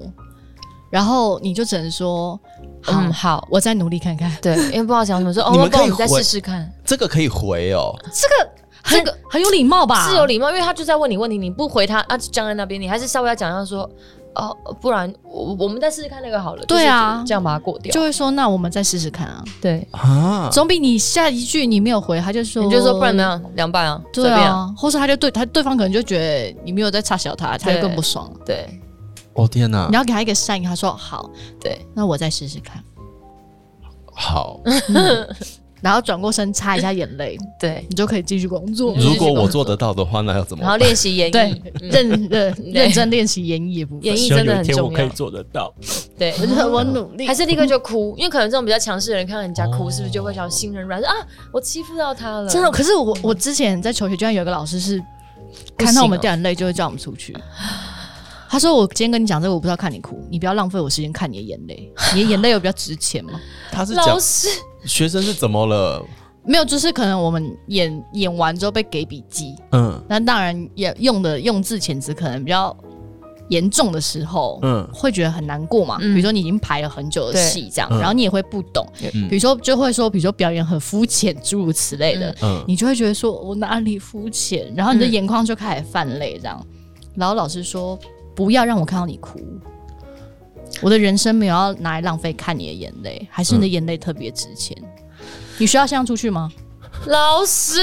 [0.91, 2.41] 然后你就只能说，
[2.91, 4.31] 嗯，好，我再努力看看。
[4.41, 6.71] 对，因为不知道讲什么，说哦， 我们再试试看。
[6.85, 8.51] 这个可以回哦，这个
[8.85, 10.09] 这个很有礼貌吧？
[10.09, 13.89] 是有礼貌，因为他就在问你问题，你不回他啊，僵在那边，你还是稍微要讲一下说，
[14.35, 16.65] 哦，不然我我们再试试看那个好了。
[16.67, 19.45] 对啊，这样把它过掉，就会说那我们再试试看啊。
[19.61, 28.37] 对啊，总比你下一句你没有回，他就说你就说不然怎样凉拌啊，对啊，或是他就对他对方可能就觉得你没有在插小他，他就更不爽了。
[28.47, 28.81] 对，
[29.39, 32.83] 哦天哪，你要给他一个善意，他说好，对，那我再试试看。
[34.13, 34.61] 好。
[35.81, 38.97] 然后转过身擦一下眼泪，对你就可以继续工作。
[38.99, 40.63] 如果我做得到的话，那要怎么？
[40.63, 44.05] 然后练习演绎，认 认认真练习演绎部分。
[44.07, 44.85] 演绎真的很重要。
[44.85, 45.73] 我可以做得到。
[46.19, 46.35] 对，
[46.69, 47.29] 我努力。
[47.29, 51.01] 还是立刻就哭，因为可能这种比较强势的人看到人家哭，是不是就会想心很软？
[51.01, 51.15] 说啊，
[51.53, 52.51] 我欺负到他了。
[52.51, 55.01] 真的，可是我我之前在求学，居然有一个老师是
[55.77, 57.37] 看到我们掉眼泪就会叫我们出去。
[58.49, 61.93] 他说：“我今天跟你讲这个，我不知道看你哭，你不要浪费我时间看你的眼泪。
[62.15, 63.33] 你的眼泪有比较值钱吗？”
[63.71, 64.49] 他是老师，
[64.85, 66.03] 学生是怎么了？
[66.45, 72.75] 没有，就是可能我们演演完之后被给笔记，嗯，那当然也用的用字遣词可能比较
[73.51, 75.99] 严重的时候，嗯，会觉得很难过嘛。
[75.99, 78.87] 比如说你已经排了很久的戏，这样，然后你也会不懂，
[79.29, 86.67] 比如说就会说，比如说表演很肤浅，诸如此类的，嗯，你就会觉得说我哪里肤浅，然后你的眼眶就开始泛泪，这样。
[87.15, 87.99] 然后老师说
[88.39, 89.41] 不要让我看到你哭，
[90.81, 94.81] 我的人生没有要拿来浪费看你的眼泪，还是你的眼泪特别值钱。
[95.57, 96.49] 你需要现在出去吗？
[97.07, 97.81] 老师，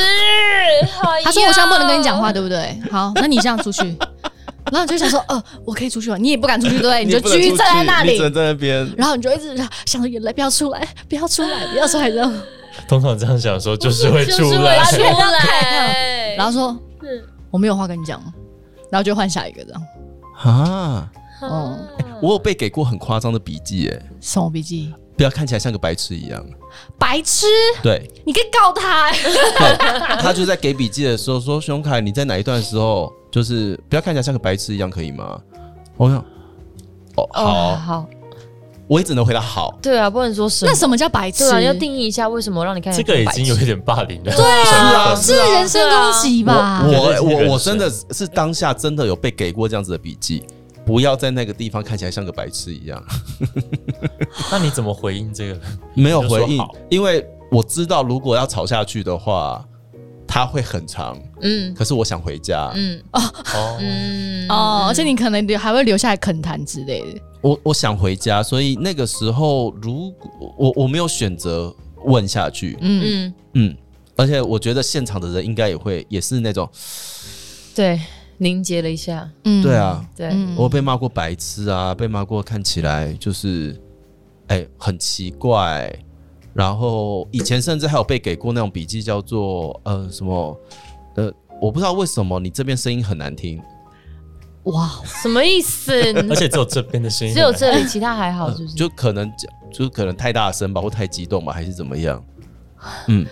[1.25, 2.79] 他说我现在不能跟你讲话，对不对？
[2.89, 3.81] 好，那你这样出去，
[4.71, 6.15] 然后你就想说，呃，我可以出去吗？
[6.15, 7.03] 你也不敢出去，对不对？
[7.03, 12.33] 你就继续站在那里，在那边，然后你就一直想着眼泪不要出来，不要出来，不要出来，然后。
[12.87, 16.77] 通常这样想说，就是会出来，出来，然后说，
[17.51, 18.21] 我没有话跟你讲，
[18.89, 19.81] 然后就换下一个这样。
[20.49, 21.77] 啊，哦，
[22.21, 24.93] 我有被给过很夸张的笔记，哎，什么笔记？
[25.17, 26.45] 不要看起来像个白痴一样。
[26.99, 27.45] 白痴，
[27.81, 29.11] 对，你可以告他。
[30.19, 35.39] 他就在给笔记的时候说：“熊凯，你在哪一段时候就是不要看起来像个白痴一样，可以吗？”
[35.95, 36.17] 我想，
[37.15, 38.09] 哦，好，好，
[38.87, 39.77] 我也只能回答好。
[39.81, 41.59] 对啊，不能说什那什么叫白痴啊？
[41.59, 44.31] 要定义一下为什么让你看这个已经有一点霸凌了。
[44.35, 46.83] 对啊， 是人身攻击吧？
[46.85, 46.93] 我
[47.23, 50.43] 我 我真的是当下真的有被给过这样子的笔记。
[50.85, 53.03] 不要在那个地方看起来像个白痴一样。
[54.51, 55.59] 那你怎么回应这个？
[55.95, 59.65] 没有回应，因为我知道如果要吵下去的话，
[60.27, 61.17] 他会很长。
[61.41, 62.71] 嗯，可是我想回家。
[62.75, 63.21] 嗯哦
[63.55, 67.21] 哦嗯哦，而且你可能还会留下来恳谈之类的。
[67.45, 71.73] 我我想回家，所以那个时候如果我我没有选择
[72.05, 72.77] 问下去。
[72.81, 73.03] 嗯。
[73.05, 73.77] 嗯嗯，
[74.15, 76.67] 而且我觉得现场的人应该也会也是那种
[77.75, 77.99] 对。
[78.37, 83.81] 凝结了一下，嗯，对啊，对，我被骂过白痴啊，被骂过看起来就是，
[84.47, 85.89] 哎，很奇怪，
[86.53, 90.59] 然后以前甚至还有被给过那种笔记，叫做呃什么，
[91.15, 91.31] 呃，
[91.61, 93.61] 我不知道为什么你这边声音很难听，
[94.65, 94.89] 哇，
[95.21, 95.91] 什么意思？
[96.29, 102.23] 而且只有这边的声音，只有这里，其他还好，就是就可能讲，就可能太大声吧，或太激动吧，还是怎么样？
[103.07, 103.25] 嗯。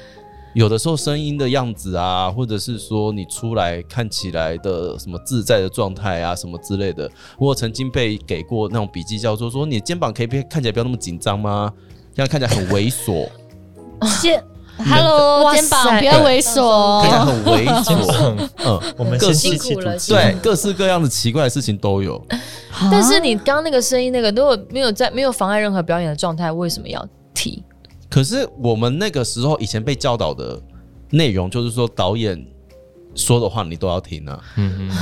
[0.53, 11.73] 有的时候声音的样子啊，或者是说你出来看起来的什么自在的状态啊，什么之类的，我曾经被给过那种笔记，叫做说你肩膀可以别看起来不要那么紧张吗？
[12.13, 13.27] 这样看起来很猥琐。
[14.21, 14.43] 肩
[14.77, 18.49] ，Hello，肩膀不要猥琐，看起来很猥琐。
[18.65, 19.97] 嗯，我们各辛苦了。
[19.99, 22.21] 对，各式各样的奇怪的事情都有。
[22.91, 27.63] 但是你刚刚那个声音，那个如果没有在没有妨碍任何表演的状态，为什么要提？
[28.09, 30.61] 可是我们那个时候以前被教导的
[31.11, 32.45] 内容，就是说导演
[33.15, 34.39] 说的话你都要听啊。
[34.55, 34.97] 嗯嗯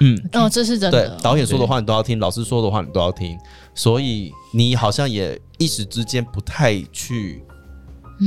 [0.00, 1.08] 嗯，哦，这是真的。
[1.08, 3.36] 对，导演说的话你都要听，老师说的话你都要听，
[3.74, 7.44] 所以你好像也一时之间不太去，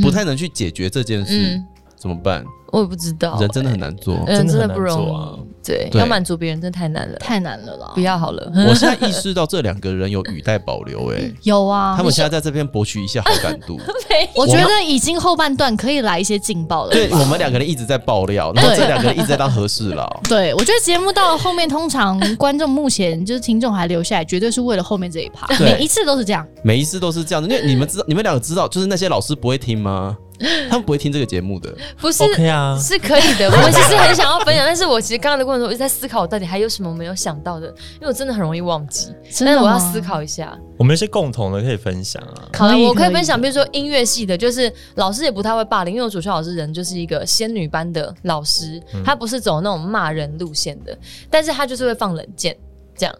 [0.02, 1.64] 不太能去解决这件事，
[1.96, 2.46] 怎么办？
[2.72, 5.50] 我也不知道，人真的很难做，人真的不容易。
[5.62, 7.92] 对，要满足别人真的太难了，太难了啦！
[7.94, 8.52] 不要好了。
[8.68, 13.78] 我现在意识到这两个人有语带保留，哎， 有啊，他们现在在这边博取一下好感度。
[14.36, 16.92] 我觉得已经后半段可以来一些劲爆了。
[16.92, 20.10] 对我们两个人一直在爆料，然后这两个人一直在当和事佬。
[20.28, 25.46] 对，我觉得节目到了后面，通常观众目前就是听众还留下来，绝对是为了后面这一趴。
[25.60, 30.18] 每一次都是这样，每一次都是这样的，因为你们知道，你们两个知道，就是那些老师不会听吗？
[30.70, 33.48] 他们不会听这个节目的，不是？OK 啊，是可以的。
[33.50, 40.58] 我们 其实很想要分享，但是我其实刚刚的过程中，我一直在思考，我到底还有什么没有想到的，因为我真的很容易忘记，但是我要思考一下。
[40.78, 50.98] 我们有些共同的可以分享啊，可以，我可以分享，比如说音乐系的，就是老师也不太会霸凌，因为我主修老师人就是一个仙女般的老师，他不是走那种骂人路线的，
[51.30, 52.56] 但是他就是会放冷箭
[52.96, 53.14] 这样，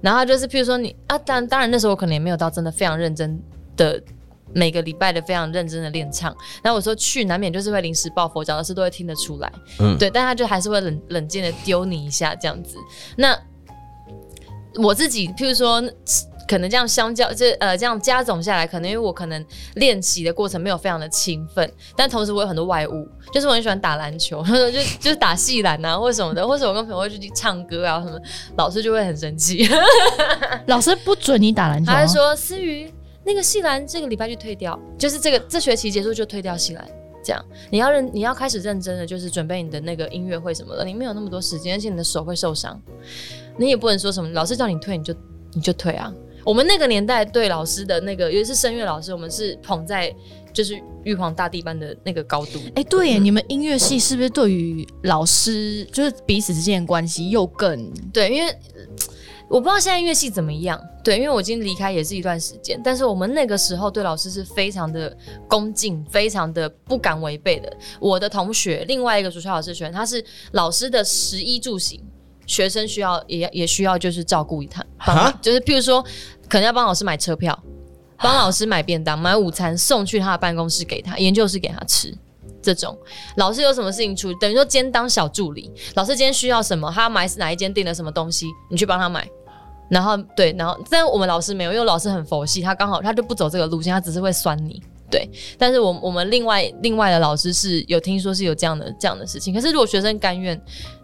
[0.00, 3.42] 然后就是譬如说你啊，当当然那时候我可能也没有到真的非常认真
[3.76, 4.00] 的。
[4.54, 12.76] 每个礼拜的非常认真的练唱，然后我说去难免就是会临时抱佛脚，老师都会听得出来，嗯，对，但他就还是会冷冷静的丢你一下这样子。
[13.16, 13.38] 那
[14.76, 15.82] 我自己，譬如说。
[16.48, 19.46] 可能这样相较，这呃这样加总下来，可能因为我可能
[19.76, 24.42] 练习的过程没有非常的勤奋，但同时我有很多外物，就是我很喜欢打篮球，
[24.72, 28.18] 就就是打戏篮啊或什么的，或者我跟朋友会去唱歌啊什么，
[28.56, 29.64] 老师就会很生气，
[30.66, 32.92] 老师不准你打篮球，他说思雨
[33.24, 36.88] 那个戏篮这个礼拜就退掉，就是这个这学期结束就退掉戏篮，
[37.22, 42.80] 这样你要认你要开始认真的就是准备你的那个音乐会什么的，你没有那么多时间，而且你的手会受伤，
[43.56, 45.14] 你也不能说什么老师叫你退你就
[45.52, 46.12] 你就退啊。
[46.42, 50.10] 我们那个年代对老师的那个，尤其是声乐老师，我们是捧在
[50.54, 52.58] 就是玉皇大帝般的那个高度。
[52.74, 58.34] 哎，对，你们音乐系是不是对于老师就是彼此之间的关系又更对？
[58.34, 58.50] 因为
[59.50, 60.80] 我不知道现在乐器怎么样。
[61.02, 65.14] 对，因为我已经离开也是一段时间，但是我们那个时候对老师是非常的
[65.48, 67.76] 恭敬，非常的不敢违背的。
[67.98, 72.00] 我的同学，另外一个主校老师学员，他是老师的食衣住行。
[72.46, 74.84] 学生需要也也需要就是照顾一他，
[75.40, 76.02] 就是譬如说，
[76.48, 77.56] 可能要帮老师买车票，
[78.18, 82.12] 帮老师买便当、买午餐送去他的办公室给他，研究室给他吃。
[82.60, 82.98] 这种
[83.36, 85.70] 老师有什么事情出，等于说兼当小助理。
[85.94, 89.26] 老师今天需要什么，他买哪一间订了什么东西，你去帮他买。
[89.90, 94.82] 然后对，然后但我们老师没有，因为老师很佛系，他刚好他就不走这个路线，他只是会酸你。
[95.10, 95.28] 对，
[95.58, 100.58] 但是我我们另外另外的老师是有听说是有这样的这样的事情，可是如果学生甘愿。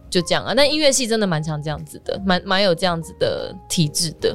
[0.08, 4.34] 就这样啊，那音乐系真的蛮常这样子的，蛮蛮有这样子的体质的。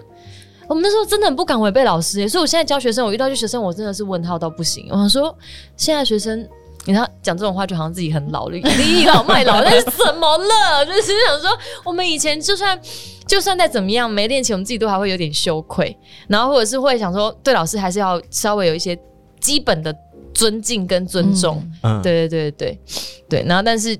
[0.67, 4.85] 我们那时候真的很不敢违背老师，所以我现在教学生，我遇到些学生，我真的是问号到不行。
[4.89, 5.33] 我想说，
[5.77, 6.45] 现在学生，
[6.83, 10.85] 你看讲这种话，就好像自己很老了，倚老卖老，那是怎么了？
[10.85, 11.49] 就是想说，
[11.85, 12.77] 我们以前就算
[13.31, 18.99] 就算再怎么样没练琴，我们自己都还会有点羞愧，然后或者是会想说，对老师还是要稍微有一些
[19.39, 19.95] 基本的
[20.33, 21.65] 尊敬跟尊重。
[21.81, 22.79] 嗯，对对对对
[23.29, 23.45] 对。
[23.47, 23.97] 然后，但是，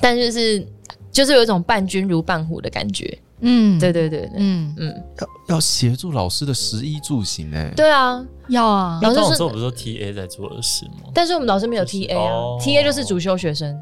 [0.00, 0.66] 但是是。
[1.12, 4.74] 就是有一种伴君如伴虎的感觉，嗯，对对对，嗯。
[4.76, 5.02] 嗯，
[5.48, 11.08] 要要协助老师的食衣住行哎，对啊，要啊，老师说不是说 T A 在做的事吗？
[11.14, 12.30] 但是我们老师没有 T A 啊
[12.60, 13.74] ，T A 就是主修学生，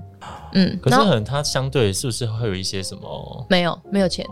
[0.52, 3.46] 嗯，可是很他相对是不是会有一些什么？
[3.50, 4.24] 没有，没有钱，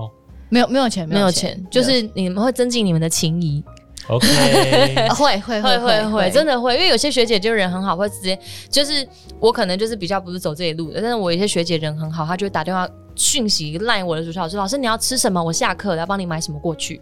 [0.53, 3.65] 没有没有钱，没有钱，就是你们会增进你们的情谊。
[4.09, 4.27] OK，
[5.17, 8.39] 会会会会会，真的会，因为有些学姐就人很好，会直接
[8.69, 9.07] 就是
[9.41, 15.43] 我可能就是比较不是走这一路的，但是我有些学姐人很好，她就会打电话讯息赖我的主校老师，老师你要吃什么？
[15.43, 17.01] 我下课要帮你买什么过去。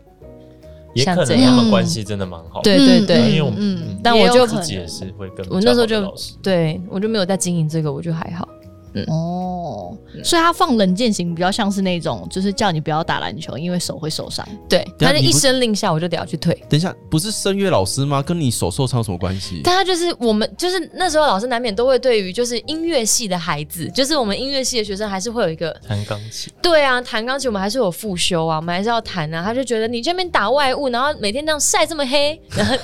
[0.95, 8.49] 也可能他们关系真的蛮好，对对对，因为我们，但我就自己也是会跟我那时候就对我就没有在经营这个，我就还好。
[9.07, 14.47] 哦，所以他放冷箭型比较像是那种，就是叫你不要打篮球，因为手会受伤。
[14.69, 16.55] 对，他就一声令下，我就得要去退。
[16.69, 18.23] 等一下，不是声乐老师吗？
[18.23, 19.61] 跟你手受伤有什么关系？
[19.65, 26.53] 但他就是我们，就是那时候老师难免都会对于就是音乐系的孩子，就是我们音乐系的学生，还是会有一个弹钢琴。
[26.61, 29.43] 对啊，弹钢琴我们还是有复修啊，我们还是要弹啊。
[29.43, 32.75] 他就觉得你这边打外物，然后每天这样晒这么黑，然 后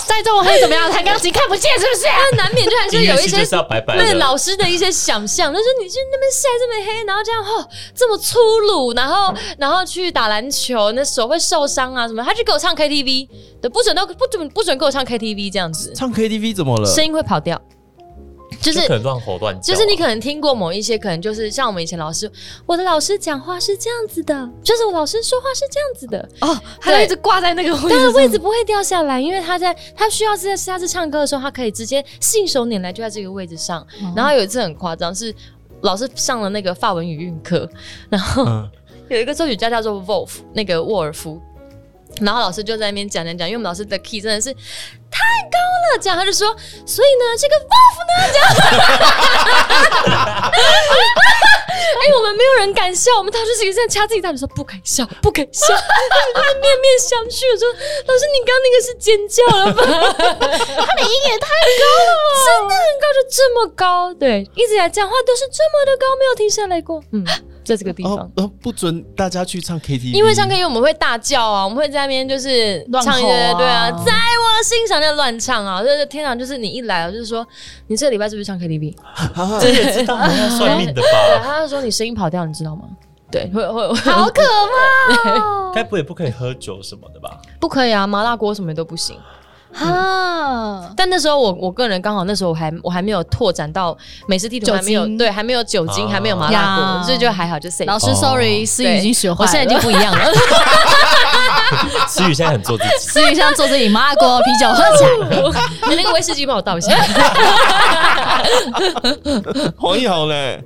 [0.00, 0.90] 晒这么黑怎么样？
[0.90, 2.06] 弹钢琴看不见是不是？
[2.36, 3.44] 难免就还是有一些
[3.96, 4.68] 对老师的。
[4.68, 12.22] 一些想象，他说你去那边晒这么黑，然后这样哦这么粗鲁，然后然后去打篮球，那手会受伤啊什么？
[12.22, 13.26] 他就给我唱 KTV
[13.62, 16.86] 对，不准都不准不准给我唱 KTV 这样子，唱 KTV 怎么了？
[16.86, 17.58] 声音会跑掉。
[18.60, 22.30] 就是可能乱吼乱叫，就是你可能听过某一些，可能就是像我们以前老师，
[22.66, 33.86] 我的老师讲话是这样子的，就是我老师说话是这样子的哦，他就一直挂在那个位置，但是位置不会掉下来，因为他在他需要在下次唱歌的时候，他可以直接信手拈来就在这个位置上。
[34.16, 35.34] 然后有一次很夸张，是
[35.82, 37.68] 老师上了那个法文语韵课，
[38.08, 38.44] 然后
[39.08, 41.40] 有一个作曲家叫做 Wolf，那个沃尔夫。
[42.20, 46.48] 然后老师就在那边讲讲讲，因为我们老师的 key 真的是太高了，这样他就说，
[46.84, 48.48] 所以呢，这个 wolf 呢，这样，
[51.70, 55.66] 哎，我们没有人敢笑，我们当时是一个在掐自己大腿说不敢笑，不敢笑，
[56.60, 59.82] 面面相觑，我说老师，你刚刚那个是尖叫了吧？
[60.84, 62.12] 他的音也太高了，
[62.44, 67.24] 真的很高，就这么高，对，一直在讲话都是这么的高，没有停下来过，嗯。
[67.68, 77.46] 在这个地方，呃，不准大家去唱 KTV，因为唱 KTV 我们会大叫啊，我们会在那边就是唱一个，对啊，在我心上在乱唱啊，就是天场，就是你一来啊，就是说
[77.88, 78.94] 你这个礼拜是不是唱 KTV？
[79.60, 80.16] 这也知道
[80.56, 81.42] 算命的吧？
[81.44, 82.84] 他就说你声音跑调，你知道吗？
[83.30, 84.40] 对，会会，好可
[85.22, 87.38] 怕， 该不会不可以喝酒什么的吧？
[87.60, 89.14] 不可以啊，麻辣锅什么都不行。
[89.78, 90.90] 啊！
[90.96, 100.24] 但那时候我我个人刚好那时候我还我还没有拓展到美食地图，还没有对，还没有酒精，还没有麻辣锅，所以就还好，就 say 老师，sorry，思雨已经学会，我现在已经不一样了。
[102.08, 106.90] 思雨现在很做自己，思雨现在做自己，麻辣锅啤酒喝起来， 你那个威士忌帮我倒一下。
[109.76, 110.62] 黄奕豪嘞，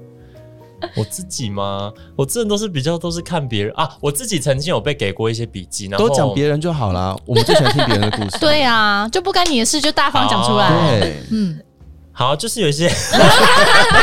[0.97, 1.93] 我自己吗？
[2.16, 3.89] 我真的都是比较都是看别人啊。
[4.01, 7.16] 我自己曾经有被给过一些笔记，然后都讲别人就好啦。
[7.24, 8.39] 我们最喜欢听别人的故事。
[8.41, 11.01] 对啊，就不干你的事，就大方讲出来。
[11.01, 11.59] 对，嗯，
[12.12, 12.91] 好，就是有一些，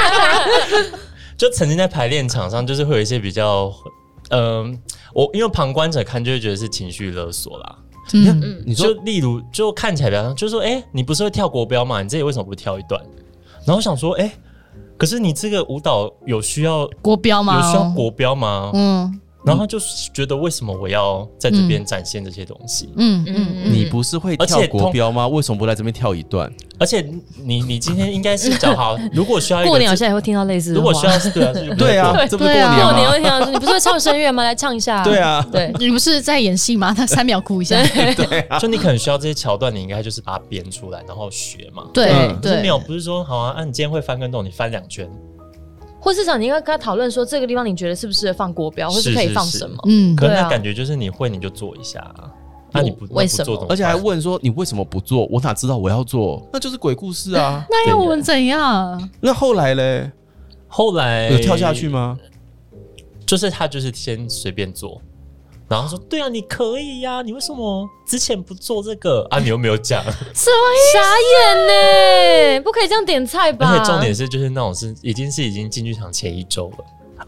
[1.37, 3.73] 就曾经在排练场上，就是会有一些比较，
[4.29, 4.79] 嗯，
[5.13, 7.75] 我因为旁观者看就会觉得是情绪勒索啦。
[8.13, 12.01] 嗯，你说，例如，就看起来比较，就是说，哎，你不是会跳国标吗？
[12.01, 12.99] 你这里为什么不跳一段？
[13.65, 14.31] 然后我想说，哎。
[14.99, 17.55] 可是你这个舞蹈有需要国标吗？
[17.55, 18.69] 有需要国标吗？
[18.73, 19.19] 嗯。
[19.45, 22.89] 然后就是觉得为什么我要在这边展现这些东西？
[22.97, 25.27] 嗯嗯，你不是会跳国标吗？
[25.27, 26.51] 为什么不来这边跳一段？
[26.77, 27.01] 而且
[27.43, 30.73] 你你今天应该是讲好，如果需要 过年，我现在也会听到类似。
[30.73, 34.43] 如果需要是对啊，对啊，这不过年过年会听到，你不是会唱声乐吗？
[34.43, 35.03] 来唱一下。
[35.03, 36.93] 对啊，对你不是在演戏吗？
[36.93, 37.81] 他三秒哭一下。
[38.15, 41.83] 对啊， 就你可能需要这些桥段，你应该就是把它编出来，然后学嘛。
[41.93, 42.11] 对
[42.41, 45.09] 对，没有不是说好啊，啊，你今天会翻跟斗，你翻两圈。
[45.99, 49.77] 或市场，你应该跟他讨论说，这个地方你觉得是不是放国标，或是可以放什么？
[49.85, 52.31] 嗯，可能感觉就是你会你就做一下，啊
[52.71, 53.65] 那你不为什么？
[53.67, 55.25] 而且还问说你为什么不做？
[55.31, 56.47] 我哪知道我要做？
[56.53, 57.65] 那就是鬼故事啊！
[57.69, 59.09] 那要我们怎样？
[59.19, 60.11] 那后来嘞？
[60.67, 62.17] 后来有跳下去吗？
[63.25, 65.01] 就是他就是先随便做。
[65.69, 69.37] 然后说：“对啊，你可以呀，你为什么之前不做这个啊？
[69.39, 70.57] 你又没有讲，什么
[70.93, 70.99] 傻
[71.53, 71.67] 眼
[72.57, 72.61] 呢？
[72.63, 73.69] 不可以这样点菜吧？
[73.71, 77.25] 而且重点是，就是那种是已经是已经进剧场前一周了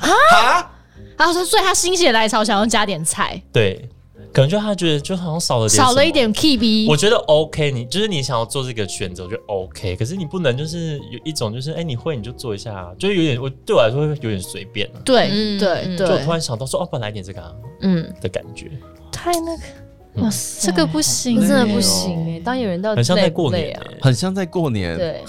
[0.00, 0.70] 啊！
[1.18, 3.88] 然后说，所以他心血来潮想要加点菜，对。”
[4.32, 15.00] 可能就他觉得就好像少了点少了一点 K B，我觉得 OK，你就是你想要做这个选择就 OK，可是你不能就是有一种就是哎你会你就做一下，就有点我对我来说有点随便了。
[15.04, 15.28] 对
[15.58, 18.12] 对对，就突然想到说哦，本来点这个嗯。
[18.20, 18.70] 的感觉，
[19.10, 20.30] 太那个哇，
[20.60, 25.22] 这个不行，真的不行哎，当演员到很像在过年啊，很像在过年，对，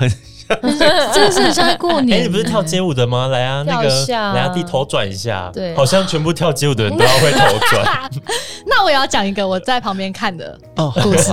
[0.00, 0.12] 很。
[0.60, 0.78] 真
[1.14, 2.18] 的是很像过年。
[2.18, 3.28] 哎，你不是跳街舞的吗？
[3.28, 5.48] 来啊，那个来啊，地头转一下。
[5.54, 8.10] 对，好像全部跳街舞的人都要会头转。
[8.66, 10.58] 那我也要讲一个我在旁边看的
[11.00, 11.30] 故事。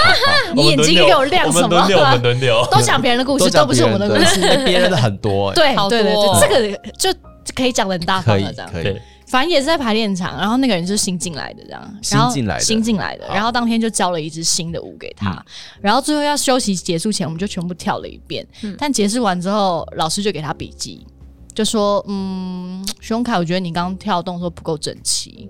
[0.54, 1.68] 你眼睛给我亮什么？
[1.68, 2.68] 轮流，我们轮流。
[2.70, 4.38] 都讲别人的故事，都不是我们的故事。
[4.66, 5.50] 别人的很多。
[5.54, 7.10] 对，对对对，这个就
[7.54, 8.70] 可以讲的很大方了，这样。
[8.70, 9.00] 可以。
[9.28, 15.44] 反正也是在排练场，然后那个人就是新进来的，这样，新进来的，新进来的，然后当天就教了一支新的舞给他，
[15.80, 18.46] 然后最后要休息结束前，我们就全部跳了一遍。
[18.78, 21.06] 但结束完之后，老师就给他笔记，
[21.54, 25.48] 就说：“嗯，徐荣凯，我觉得你刚刚跳动作不够整齐，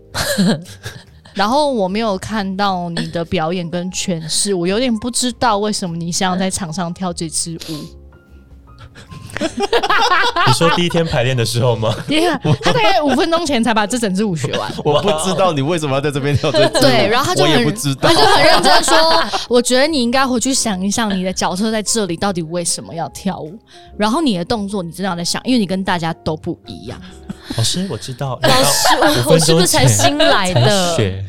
[1.35, 7.98] 然后我没有看到你的表演跟诠释，我有点不知道为什么你想要在场上跳这支舞。”
[10.47, 11.95] 你说第一天排练的时候吗？
[12.63, 14.73] 他大概五分钟前才把这整支舞学完。
[14.85, 16.81] 我不知道你为什么要在这边跳这支。
[16.81, 17.65] 对，然后他就很，
[18.01, 18.97] 他就很认真说
[19.49, 23.59] ：“我觉得你应该回去想一想，你的角色在这里到底为什么要跳舞？
[23.97, 27.01] 然后你的动作，你真的要在想，因为你跟大家都不一样。”
[27.57, 28.39] 老师，我知道。
[28.43, 31.25] 老师，我是不是才新来的？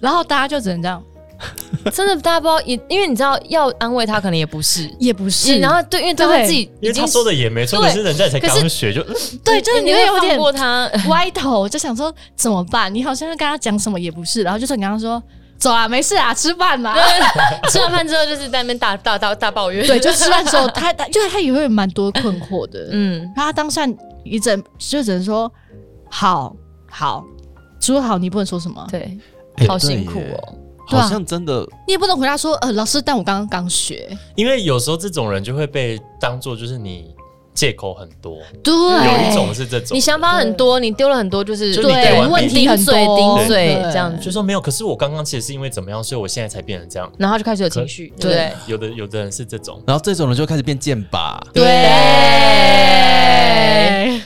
[0.00, 1.02] 然后大家就只能这样。
[1.92, 5.58] 真的，大家不知道，也因为你知道，要安慰他可能也不是，也不是。
[5.58, 9.02] 然后对，因为他自己，因为他说的也没错，可是人家才刚学就，
[9.44, 12.94] 对，就是你会有点过他歪头，就想说怎么办？
[12.94, 15.20] 你好像跟他讲什么也不是，然后就是你刚刚说
[15.58, 16.94] 走啊，没事啊，吃饭嘛。
[17.68, 19.86] 吃完饭之后就是在那边大大大大抱怨。
[19.86, 23.20] 对，就吃饭之后，他他就是他也会蛮多困惑的，嗯。
[23.36, 23.86] 然后他当下
[24.24, 25.50] 一整就只能说
[26.08, 26.54] 好
[26.88, 27.24] 好
[27.80, 29.18] 说好，你不能说什么，对，
[29.66, 30.54] 好辛苦哦。
[30.96, 34.08] 好像真的，你也不能回答说，呃，老师，但我刚刚刚学。
[34.34, 37.14] 因为有时候这种人就会被当做就是你
[37.54, 44.60] 借口很多，对，有一种是这种，你想法很多，你丢了很多，就是对问题很多顶嘴这样子，就说没有。
[44.60, 51.62] 可是我刚刚其实是因为怎么样，所以我现在才变成这样，然后就开始有情绪，对，有的有的人是这种，然后这种人就开始变剑拔，对。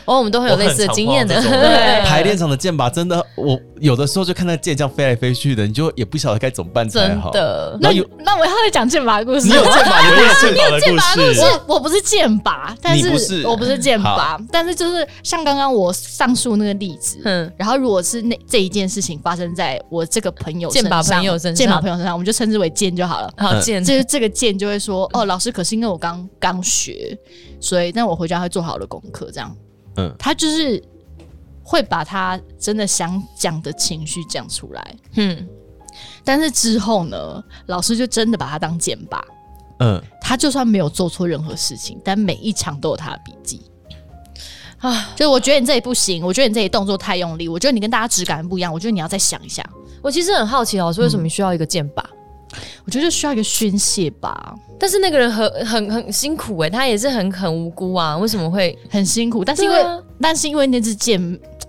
[0.07, 1.41] 哦，我们都会有类似的经验的。
[2.07, 7.31] 排练场的剑拔真的，我有的时候就看那剑这样飞来飞去的，你就也不晓得该怎么办才好。
[7.31, 9.47] 真的，那有那我要来讲剑拔的故事。
[9.47, 10.17] 你有剑拔， 你
[10.59, 11.61] 有剑拔的故事。
[11.67, 17.19] 我不是剑拔，但是我不是剑拔，但是就是像刚刚我上述那个例子。
[17.25, 23.33] 嗯，然后如果是那这一件事情发生在我这个朋友剑拔朋友身上，剑拔朋友身上，我们就称之为剑就好了。
[23.37, 27.19] 好，剑就是这个剑就会说，哦，老师，可是因为我刚刚学，
[27.61, 29.55] 所以但我回家会做好了功课，这样。
[29.97, 30.83] 嗯，他就是
[31.63, 35.49] 会把他真的想讲的情绪讲出来，嗯，
[36.25, 39.25] 但是之后呢，老师就真的把他当剑拔，
[39.81, 43.63] 嗯，他就算没有做错任何事情，但每一场都有他的笔记
[44.79, 45.11] 啊。
[45.17, 49.65] 就我觉得你这里不行，我觉得你这里动作太用力，我觉得你跟大家质感不一样，我觉得你要再想一下。
[50.03, 52.09] 我其实很好奇，老师为什么需要一个剑拔？
[52.85, 54.55] 我觉得就需要一个宣泄吧。
[54.79, 59.45] 但是那个人很很很辛苦哎，他也是很很无辜啊，为什么会很辛苦？
[59.45, 59.85] 但是因为
[60.21, 61.21] 但是因为那支箭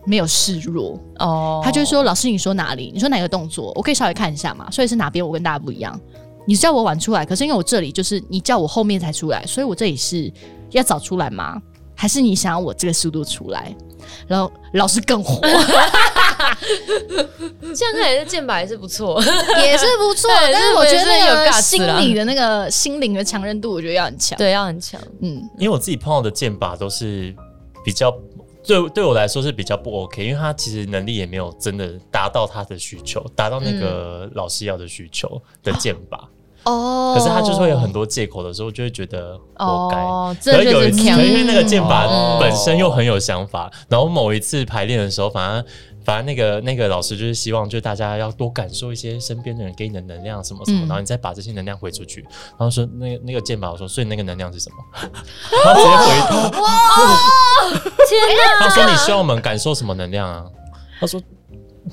[0.05, 2.91] 没有示弱哦，他就说老师你说哪里？
[2.93, 3.71] 你说哪个动作？
[3.75, 4.69] 我可以稍微看一下嘛。
[4.71, 5.99] 所以是哪边我跟大家不一样？
[6.45, 10.31] 你叫我晚出来，可是因为我这里就是你叫我后面才出来，所以我这里是
[10.71, 11.61] 要早出来吗？
[11.95, 13.75] 还是你想要我这个速度出来？
[14.27, 15.41] 然后老师更火，
[17.75, 19.21] 这样看来这剑法 也是不错，
[19.61, 20.29] 也是不错。
[20.51, 24.99] 但是我觉得那个心理的那个心灵的强韧度，我觉得要很强，对，要很强。
[25.21, 27.35] 嗯，因为我自己碰到的剑法都是
[27.83, 28.11] 比较
[28.65, 36.29] 对对我来说是比较不 OK，因为他其实能力也没有真的达到他的需求，达到那个老师要的需求的剑法。
[36.63, 40.51] 哦，可是他就是会有很多借口的时候，就会觉得活该。
[40.51, 42.05] 可有一次，因为那个剑法
[42.41, 45.63] 本身又很有想法，然后某一次排练的时候，反而
[46.07, 52.21] 反正那个那个老师就是希望，就大家要多感受一些身边的人给你的能量什么什么，然后你再把这些能量回出去。
[52.51, 54.77] 然后说那个那个剑法，我说所以那个能量是什么？
[55.65, 56.69] 然后直接回他，哇，
[58.07, 58.59] 天哪！
[58.61, 60.45] 他说你希望我们感受什么能量啊？
[61.01, 61.21] 他说。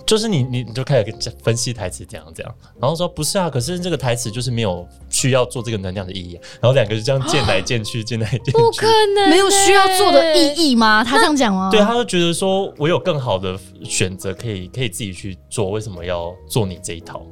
[0.06, 8.86] 就是你，你你就开始分析台词，这样这样，然后说不是啊，可是这个台词就是没有需要做这个能量的意义，然后两个就这样见来见去， 见来见去，不可
[9.16, 11.04] 能没有需要做的意义吗？
[11.04, 11.70] 他这样讲吗？
[11.70, 17.22] 对，他就觉得说我有更好的选择，可以可以自己去做，为什么要做你这一套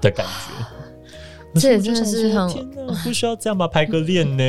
[0.00, 0.64] 的感觉？
[1.60, 3.66] 这也真的是很天哪，不需要这样吧？
[3.66, 4.42] 排个练呢？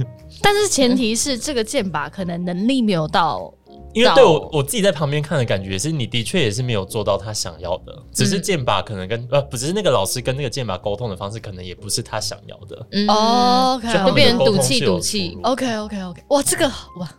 [0.40, 3.52] 但是前提是这个剑法可能能力没有到。
[3.96, 12.76] 因为对我我自己在旁边看的感觉是，你的确也是没有做到他想要的，只是剑拔可能跟呃不只是那个老师跟那个剑拔沟通的方式，可能也不是他想要的。
[13.08, 15.38] 哦，OK，就变成赌气赌气。
[15.42, 17.10] OK，OK，OK，哇，这个哇，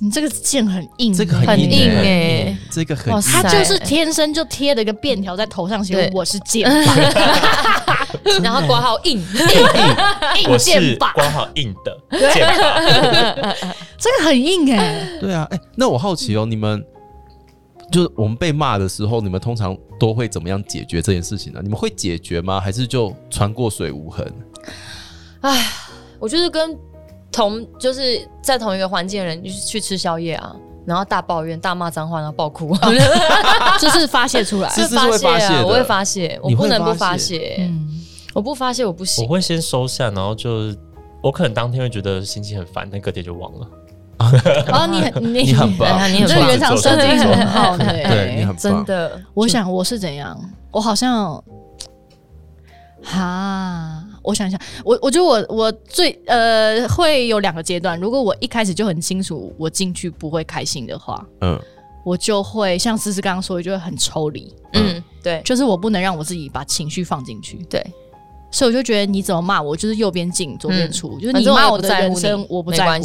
[0.00, 7.72] 你这个剑很硬，这个很硬哎，这个很，他就是天生就贴了一个便条在头上，写我是剑拔。
[8.42, 11.98] 然后挂号硬硬硬剑拔，挂号硬的
[13.98, 15.18] 这个很硬哎。
[15.20, 16.84] 对啊，哎，那我好奇哦，你们
[17.90, 21.60] 就是我们被骂的时候，你们通常都会怎么样解决这件事情呢？
[21.62, 22.60] 你们会解决吗？
[22.60, 24.26] 还是就穿过水无痕？
[25.42, 25.66] 哎，
[26.18, 26.76] 我就是跟
[27.30, 30.54] 同就是在同一个环境的人，就是去吃宵夜啊。
[30.86, 32.74] 然后大抱怨、大骂脏话，然后爆哭，
[33.80, 34.68] 就是发泄出来。
[34.70, 37.56] 是发泄啊，我会发泄，我不能不发泄。
[37.58, 38.00] 嗯，
[38.32, 39.24] 我不发泄我不行。
[39.24, 40.72] 我会先收下，然后就
[41.20, 43.66] 我可能当天会觉得心情很烦，但隔天就忘了。
[44.72, 49.20] 哦，你很你很棒，你这原厂设计很好，对，你很真的。
[49.34, 50.38] 我想我是怎样，
[50.70, 51.42] 我好像
[53.02, 54.02] 哈。
[54.26, 57.98] 我想想，我我觉得我我最呃会有两个阶段。
[58.00, 61.58] 如果我一开始就很清楚我进去不会开心的话，嗯，
[62.04, 64.52] 我就会像思思刚刚说，的，就会很抽离。
[64.72, 67.56] 嗯，对，就是我不能让我自己把情绪放进去。
[67.70, 67.80] 对，
[68.50, 73.04] 所以我就觉得你怎么骂我，就是右边进左边出，就是你骂我的人生我不在乎。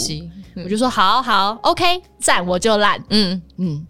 [0.56, 3.02] 我就说好好，OK，赞我就烂。
[3.10, 3.86] 嗯嗯，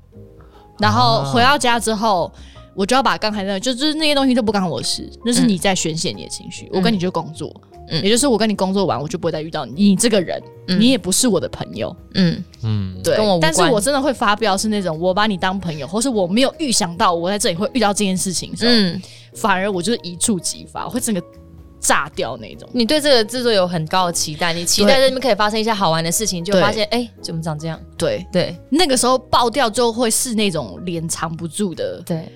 [0.80, 2.32] 然后回到家之后。
[2.76, 6.70] 我就要把刚才那，就是那些东西都不干我事，那是你在宣泄你的情绪。
[6.72, 7.54] 我跟你就工作，
[7.90, 9.90] 嗯，也就是我跟你工作完，我就不会再遇到你。
[9.90, 13.18] 你这个人，你也不是我的朋友，嗯嗯，对。
[13.42, 19.02] 但是我真的会发飙，是那种我把你当朋友，或是我没有预想到我在这里会遇到这件事情，嗯，
[19.36, 21.22] 反而我就是一触即发，会整个
[21.82, 22.70] 炸掉那种。
[22.72, 27.78] 你对这个制作有很高的期待，你期待这边可以发生一些好玩的事情，就发现哎，怎么长这样？
[27.98, 32.32] 对对，那个时候爆掉就会是那种脸藏不住的，对。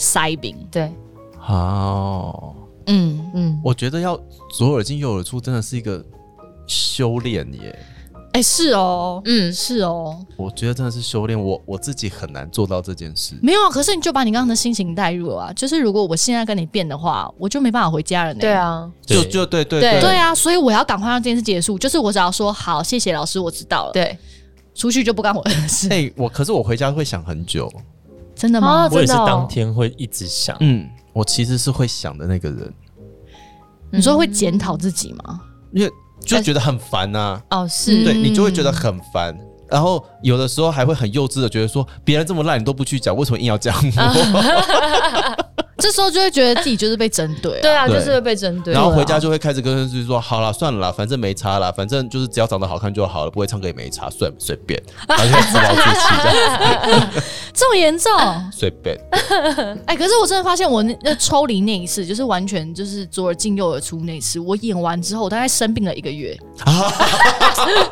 [0.00, 0.90] 塞饼对，
[1.38, 4.18] 好，嗯嗯，我觉得要
[4.50, 6.02] 左耳进右耳出，真的是一个
[6.66, 7.78] 修炼耶。
[8.32, 13.34] 哎，是哦，嗯，是哦，我觉得真的是修炼，我我自己很难做到这件事。
[13.42, 18.34] 没有啊，可是你就把你刚刚的心情带入啊，就是如果我现在跟你变的话，我就没办法回家了。
[18.34, 21.78] 对啊，就就对对对对啊，所以我要赶快让这件事结束。
[21.78, 23.92] 就是我只要说好，谢谢老师，我知道了。
[23.92, 24.16] 对，
[24.74, 25.88] 出去就不干我的事。
[25.90, 27.70] 哎，我可是我回家会想很久。
[28.40, 28.88] 真的吗？
[28.90, 30.56] 我也是当天会一直想。
[30.60, 32.72] 嗯，我其实是会想的那个人。
[33.90, 35.38] 你说会检讨自己吗？
[35.72, 35.92] 因为
[36.24, 37.38] 就觉得很烦呐。
[37.50, 39.36] 哦，是对你就会觉得很烦，
[39.68, 45.36] 然后有的时候还会很幼稚的觉得说，别人这么烂你都不去讲，为什么硬要讲我？
[45.80, 48.74] 这时候就会觉得自己就是被针对，对啊，就是会被针对。
[48.74, 57.10] 然后回家就会开始跟自己说：“好了，算了啦，反正没差啦，反正就是只要长得好看就好了，不会唱歌也没差，随随便。”然后就自暴自弃这样。
[57.52, 58.12] 这么严重？
[58.52, 58.96] 随便。
[59.86, 66.30] 哎，可是我真的发现，我那那抽离那一次，就是完全就是左耳进右耳出那一次，我演完之后，我大概生病了一个月。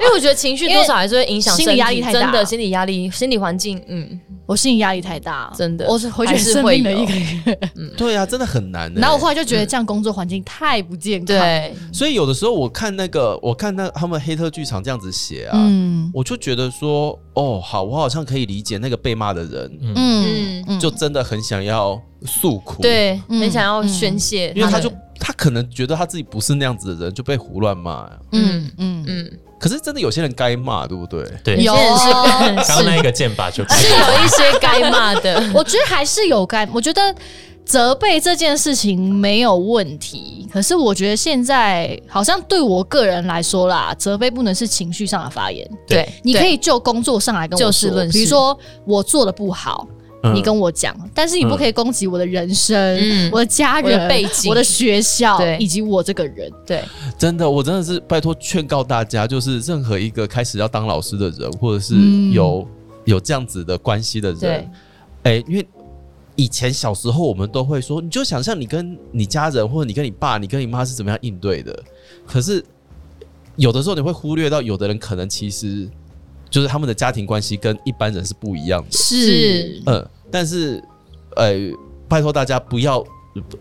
[0.01, 4.20] 因为我觉得情绪多少还是会影响心理压力太大，真的心理压力、心理环境，嗯。
[4.47, 7.59] 我心理压力太大，真的，我是回去生病了一个月。
[7.79, 8.93] 嗯，对啊，真的很难。
[8.95, 11.26] 然后我后来就觉得这样工作环境太不健康。
[11.26, 20.64] 对，所以有的时候我看那个，我看那他们黑特剧场这样子写啊，嗯，我就觉得说，哦，好，我好像可以理解那个被骂的人，嗯。
[20.66, 29.39] 嗯，就真的很想要诉苦，对，很想要宣泄，因为他就他可能觉得他自己不是那样子的人，就被胡乱骂，嗯嗯嗯。
[29.59, 31.24] 可是真的有些人该骂，对不对？
[31.43, 31.74] 对，有。
[31.74, 35.43] 些人是刚那个剑拔就是有一些该骂的。
[35.55, 37.14] 我觉得还是有该，我觉得
[37.69, 40.49] 责备这件事情没有问题。
[40.51, 45.69] 可是我觉得现在好像对我个人来说啦，责备不能是情绪上的发言。
[45.87, 49.87] 对，你可以就工作上来跟我说，比如说我做的不好。
[50.35, 56.53] 你跟我讲，但是你不可以攻击我的人生、我的家人、背景、我的学校以及我这个人。
[56.66, 56.83] 对，
[57.16, 61.95] 真的，我真的是拜托劝告大家，就是任何一个开始要当老师的人，或者是
[62.33, 62.66] 有
[63.05, 64.69] 有这样子的关系的人，
[65.23, 65.64] 哎，因为
[66.39, 71.78] 以前小时候我们都会说，你就想象你跟你家人，或者你跟你爸、你跟你妈是怎么样应对的。
[72.26, 72.64] 可是
[73.57, 75.86] 有的时候你会忽略到，有的人可能其实。
[76.51, 80.82] 就是他们的家庭关系跟一般人是不一样的，是，嗯，但是，
[81.36, 81.53] 呃，
[82.09, 83.05] 拜托大家不要，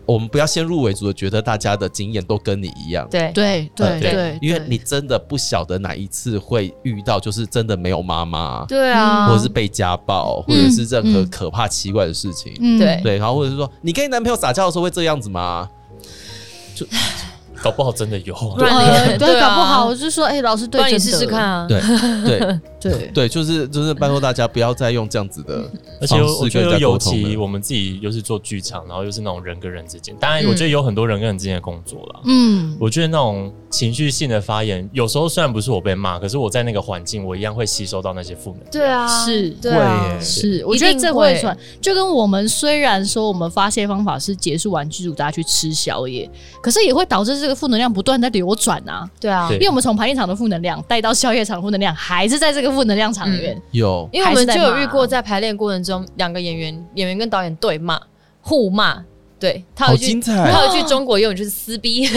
[0.06, 3.30] 我们不要先入为主的觉得大家的经验都跟你一样，对。
[3.34, 15.68] 对对对，因为你真的不晓得哪一次会遇到，就是真的没有妈妈，对啊，或者是被家暴，或者是任何可怕奇怪的事情，对对，然后或者是说你跟你男朋友撒娇的时候会这样子吗？
[16.74, 16.86] 就。
[17.60, 21.80] 搞不好真的有， 对，搞不好我就说，哎，老师，对，你试试看啊，对
[22.24, 23.10] 对 对。
[23.14, 25.70] 对，就是就是拜托大家不要再用这样子的，
[26.00, 46.30] 而且我觉得尤其我们自己又是做剧场，然后又是那种人跟人之间，当然我觉得有很多人跟人之间的工作了，嗯，我觉得那种情绪性的发言，有时候虽然不是我被骂，可是我在那个环境，我一样会吸收到那些负能量，对啊，是，对啊，是，我觉得这会算，就跟我们虽然说我们发泄方法是结束完剧组大家去吃宵夜，
[46.62, 48.28] 可是也会导致这个负能量不断在。
[48.28, 58.00] 流转啊，对啊，因为我们从排练场的负能量带到宵夜场负能量，还是在这个负能量场里面有，因为我们就有遇过在排练过程中，两个演员演员跟导演对骂
[58.40, 59.04] 互骂，
[59.38, 62.06] 对他有一句他有一句中国用语就是撕逼，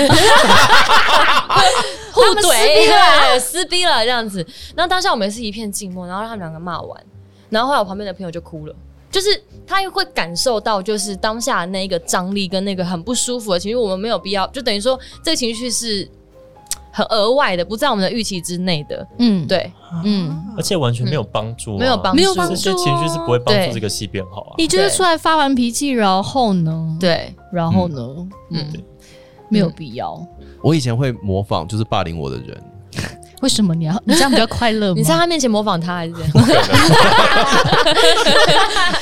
[2.12, 3.40] 互怼。
[3.40, 4.04] 撕逼了。
[4.06, 4.46] 这样子，
[4.76, 7.04] 然后当下我们是一片静默，然后让他们两个骂完，
[7.50, 8.76] 然后后来我旁边的朋友就哭了。
[9.12, 9.28] 就是
[9.68, 16.10] 他会感受到，就是当下那一个张力跟那个很不舒服的情绪，我们没有必要，就等于说这个情绪是
[16.92, 19.08] 很额外的，不在我们的预期之内的。
[19.18, 19.72] 嗯，对，
[20.04, 24.56] 嗯，而且完全没有帮助，没有帮，没有帮助，这些情绪是不会帮助这个戏变好啊。
[24.58, 26.98] 你就是出来发完脾气，然后呢？
[27.00, 28.08] 对，然后呢？
[28.52, 28.72] 嗯，
[29.50, 30.22] 没有必要。
[30.62, 32.64] 我以前会模仿，就是霸凌我的人。
[33.42, 34.94] 为什么你要 你这样比较快乐？
[34.96, 36.14] 你在他面前模仿他还是？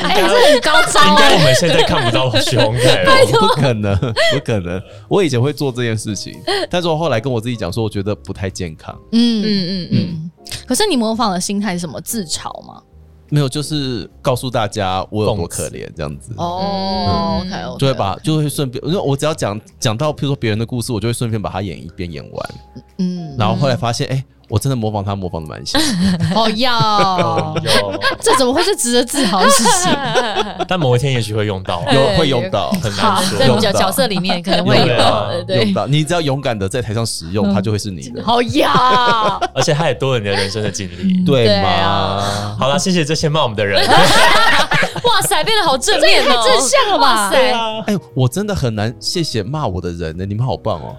[0.04, 1.02] 哎，这很高招。
[1.10, 4.82] 应该我们现在看不到许宏凯了，不可能，不可能。
[5.08, 6.34] 我以前会做这件事情，
[6.70, 8.98] 但是我后来跟我自己讲说，我觉得不太健康。
[9.12, 10.32] 嗯嗯嗯嗯。
[10.68, 12.00] 可是你模仿的心态是什么？
[12.02, 12.82] 自嘲吗？
[13.30, 16.34] 没有，就是告诉大家我有多可怜，这样子。
[16.38, 22.50] 哦，OK，就会把就会顺便，因为我只要讲讲到，譬如说别人的故事，我就会顺便把它演一遍演完。
[22.98, 24.26] 嗯，然后后来发现，哎。
[24.50, 25.80] 我真的模仿他，模仿的蛮像。
[26.36, 27.56] 哦，要，
[28.20, 29.96] 这怎么会是值得自豪的事情？
[30.68, 33.38] 但某一天也许会用到，有会用到，很难说。
[33.38, 34.86] 在角角色里面可能会有，
[35.56, 35.86] 用到。
[35.88, 38.24] 你只要勇敢的在台上使用，它就会是你的。
[38.24, 42.56] 好呀， 而且它也多了你的人生的经历，对吗？
[42.60, 43.80] 好了，谢谢这些骂我们的人。
[45.04, 47.30] 哇塞，变得好正面太，正向了吧？
[47.30, 47.52] 塞，
[47.86, 50.96] 哎，我真的很难谢谢骂我的人呢，你们好棒哦。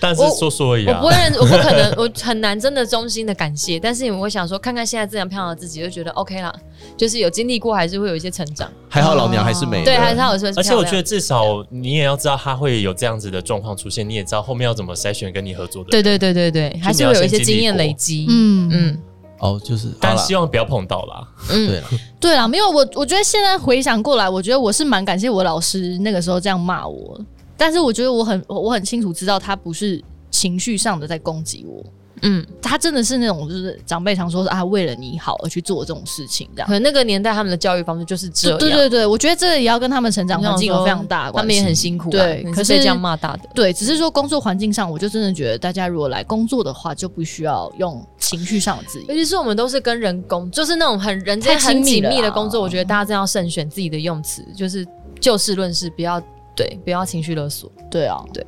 [0.00, 3.80] 但是说说而已，我不会认，我不可能，我很难真的衷心的感谢。
[3.80, 6.54] 但是我会想说，看看现在这样漂亮的自己，就觉得 OK 了。
[6.96, 8.70] 就是有经历过，还是会有一些成长。
[8.88, 10.48] 还好老娘还是美，对，还是好说。
[10.56, 15.90] 而且我觉得至少你也要知道他会有这样子的状况出现，你也知道后面要怎么筛选跟你合作的。
[15.90, 18.26] 对对对对对，还是会有一些经验累积。
[18.28, 18.98] 嗯嗯，
[19.40, 21.28] 哦，就是，但希望不要碰到啦。
[21.50, 21.82] 嗯，对
[22.20, 27.20] 对啦，没有我，我觉得现在回想过来，我觉得我是蛮感谢我老师那个时候这样骂我。
[27.58, 30.02] 但是我觉得我很我很清楚知道他不是。
[30.30, 31.82] 情绪上的在攻击我，
[32.20, 36.66] 嗯，他真的是那种就是长辈常说是啊，为了你好而去做这种事情，这样。
[36.66, 38.58] 可能那个年代他们的教育方式就是这样。
[38.58, 41.44] 对对对，我觉得这也要跟他们成长环境有非常大的关系。
[41.44, 43.48] 他们也很辛苦，对，可是这样骂大的。
[43.54, 49.08] 对，只是说工作环境上，我就真的觉得大家如果来工作的话，就不需要用情绪上的字眼。
[49.08, 54.86] 尤其是我们都是跟人工，就是那种很人间很紧密的工作，我觉得大家真要慎选自己的用词，就是
[55.18, 56.22] 就事论事，不要
[56.58, 57.70] 对，不要情绪勒索。
[57.88, 58.44] 对啊，对。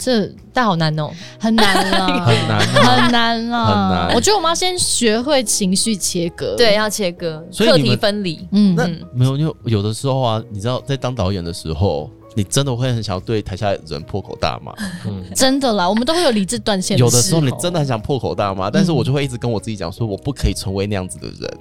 [0.00, 3.74] 这但好难哦，很难啊， 很难，很难啊，很
[4.08, 4.14] 难。
[4.14, 8.46] 我觉得我们要先学会情绪切割，对，要切割，课题分离。
[8.52, 14.72] 嗯，那没有，有有的时候啊，你知道，在当导演的时候，你真的会很想要对台下人破口大骂。
[15.04, 16.96] 嗯， 真的啦，我们都会有理智断线。
[16.96, 21.58] 有的时候你真的很想破口大骂，但是我就会一直跟我自己讲说，我不可以成为那样子的人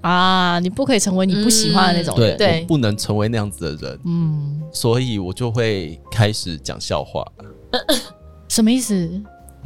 [0.00, 4.00] 啊，你不可以成为你不喜欢的那种人，对，不能成为那样子的人。
[4.04, 7.24] 嗯，所以我就会开始讲笑话。
[8.48, 9.10] 什么意思？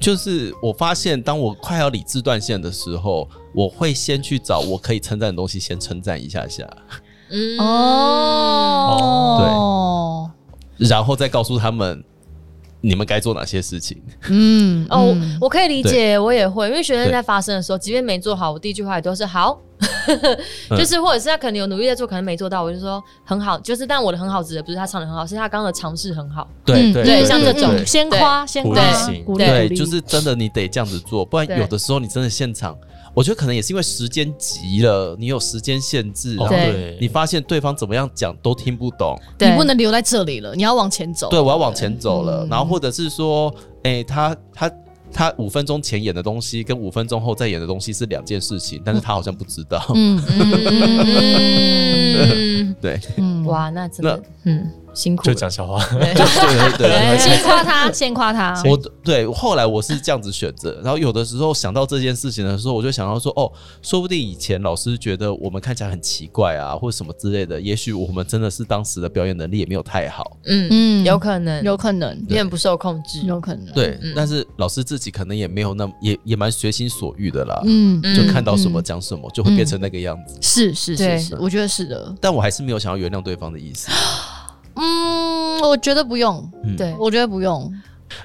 [0.00, 6.68] 就是我发现，当我快要理智断线的时候，我会先去找我可以称赞的东西，先称赞一下下。
[7.30, 9.00] 嗯哦，
[10.78, 12.02] 对，然后再告诉他们。
[12.82, 13.96] 你们该做哪些事情？
[14.28, 19.58] 嗯，哦，我可以理解，我也会，因为学生在发生的时候，即便没做好，我第一句话也都是好，
[20.76, 26.48] 就是或者是他可能有努力在做，可能没做到，我就说很好，就是但我的很好指的不是他唱的很好，是他刚刚的尝试很好。
[26.64, 28.74] 对对对，像这种先夸先鼓
[29.38, 32.76] 励，对，就是真的，你得这样子做，不然有的时候你真的现场。
[33.14, 36.56] 我觉得可能也是因为时间急了，你有时间限制，然后
[36.98, 41.28] 你发现对方怎么样讲都听不懂，你不能留在这里了，你要往前走。
[41.28, 42.46] 对，我要往前走了。
[42.50, 44.72] 然后或者是说，哎，他他
[45.12, 49.84] 他五分钟前演的东西跟五分钟后再演的东西是两件事情，但是他好像不知道。
[49.94, 50.22] 嗯
[52.24, 52.98] 嗯， 对，
[53.44, 54.70] 哇，那真的，嗯。
[54.94, 58.62] 辛苦就讲笑话，对对 对，先夸他，先夸他。
[58.64, 63.50] 我对后来我是这样子选择，然后有的时候想到这件事情的时候，我就想到说，哦，
[63.82, 70.36] 说不定以前老师觉得我们看起来很奇怪啊，或者什么之类的，也许我们真的是当时的表演能力也没有太好。
[70.46, 73.72] 嗯嗯，有可能，有可能，有点不受控制，有可能。
[73.74, 77.62] 对，但是老师自己可能也没有那么，也也蛮随心所欲的啦。
[77.64, 80.36] 嗯，就看到什么讲什么，就会变成那个样子。
[80.40, 82.14] 是是是是，我觉得是的。
[82.20, 83.88] 但我还是没有想要原谅对方的意思。
[84.76, 86.48] 嗯，我觉得不用。
[86.76, 87.72] 对，我觉得不用。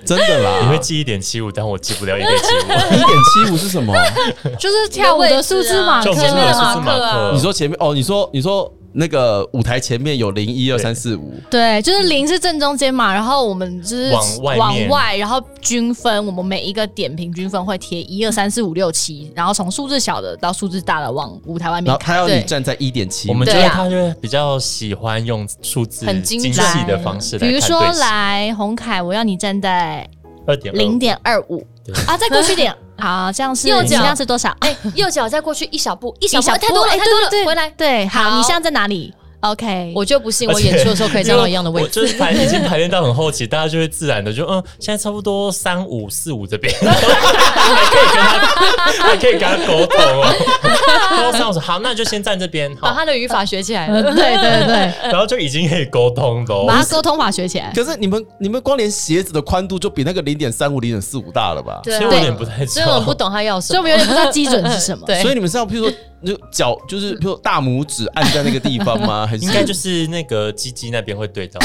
[0.05, 2.71] 真的啦， 你会记一点七五，但我记不了一点七五。
[2.93, 3.07] 一点
[3.45, 3.93] 七五是什么？
[4.59, 7.31] 就是跳舞的数字马克，前面的马克。
[7.33, 7.93] 你说前面哦？
[7.93, 8.71] 你说你说。
[8.99, 21.85] 那个舞台前面有零一二三四五，对，就是零是正中间嘛，然后我们就是往外往外，然后均分，我们每一个点平均分会贴一二三四五六七，然后从数字小的到数字大的往舞台外面。
[21.85, 30.09] 然后他要你站在一点七，我们觉得他就比较喜欢用数字很精细的方式来，比如说来洪凯，我要你站在
[30.47, 31.63] 二点零点二五。
[32.07, 32.75] 啊，再过去点。
[32.99, 34.55] 好，这样是右脚是多少？
[34.59, 37.69] 哎，右脚再过去一小步，一小步太多了，太多了，回来。
[37.71, 41.89] 对，好，你现在在哪里？OK，我就不信我演出的时候可以站到一样的位置。
[41.89, 51.31] 就是排已经排练到很后期，大家就会自然的就嗯，现在差不多三五四五这边，还可以跟他还可以跟他沟通哦。
[51.31, 54.01] 三五好，那就先站这边，把他的语法学起来了。
[54.01, 57.71] 对对对，然后就已经可以沟通的，把他沟通法学起来。
[57.75, 61.79] 可是你们你们光连鞋子的宽度就比那个零点三五零点四五大了吧？
[61.83, 65.05] 所以我有点不太，所以我不懂他要什么，所以我们有点不知道基准是什么。
[65.07, 65.93] 对，所以你们是要譬如说。
[66.25, 69.25] 就脚就是，比如大拇指按在那个地方吗？
[69.29, 71.59] 还是应该就是那个鸡鸡那边会对到？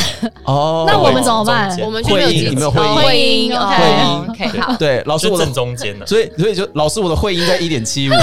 [0.44, 1.74] 哦，那我们怎么办？
[1.80, 2.94] 我们会阴，有没有会阴？
[2.94, 4.76] 会阴，OK，好。
[4.76, 8.12] 对，老师我正中间呢，所以所以就老师我的会阴在一点七五。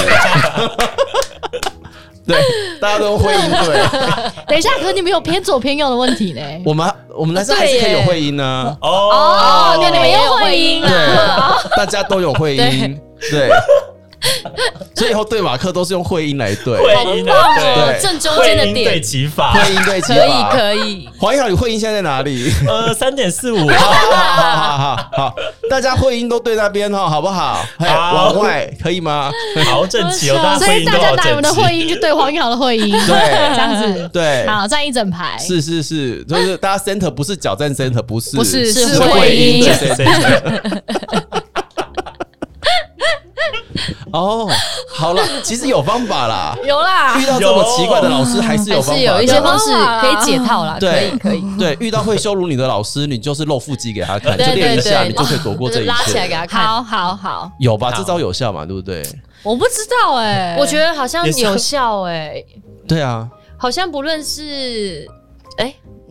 [2.27, 2.37] 对，
[2.79, 3.81] 大家都会阴对。
[4.47, 6.41] 等一下，可你们有偏左偏右的问题呢？
[6.63, 8.77] 我们我们男生还是可以有会阴呢。
[8.81, 11.57] 哦，你们有会阴啊？
[11.75, 13.01] 大家都有会阴，
[13.31, 13.49] 对。
[14.95, 21.09] 所以以后对马克都是用会音来对，会音对正中间的点对齐法，会音对齐法，可以可以。
[21.19, 22.51] 黄一豪，你会音现在在哪里？
[22.67, 23.69] 呃，三点四五。
[23.69, 25.35] 好好好好，
[25.69, 27.65] 大家会音都对那边哈，好不好？
[27.79, 29.31] 好，往外可以吗？
[29.65, 35.37] 好整齐哦，所以大家拿你们的会音去对黄一豪的会音，对，这样子，对，好，站一整排。
[35.37, 39.65] 是是是，就是大家 center 不是脚站 center，不是，不是是会音。
[44.11, 44.47] 哦，
[44.95, 47.17] 好了， 其实有方法啦，有啦。
[47.19, 49.65] 遇到这么奇怪的老师，还是有方法，有一些方式
[50.01, 50.77] 可以解套啦。
[50.79, 55.89] 对，可以，对，遇到会羞辱你的老师，你就是露腹肌给他看，就练一下，你就可以躲过这一切。
[55.89, 57.91] 拉起来给他看，好好好，有吧？
[57.95, 58.65] 这招有效嘛？
[58.65, 59.03] 对不对？
[59.43, 62.43] 我不知道哎，我觉得好像有效哎。
[62.87, 65.18] 对啊，好像不论是哎。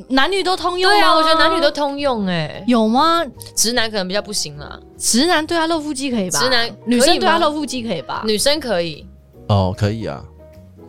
[0.08, 3.24] 男女都通用，对啊，我觉得男女都通用，哎，有吗？
[3.54, 6.38] 直男可能比较不行啦，直男对他露腹肌可以吧？
[6.40, 8.22] 直男女生对他露腹肌可以吧？
[8.24, 9.06] 女生可以，
[9.48, 10.22] 哦，可以啊，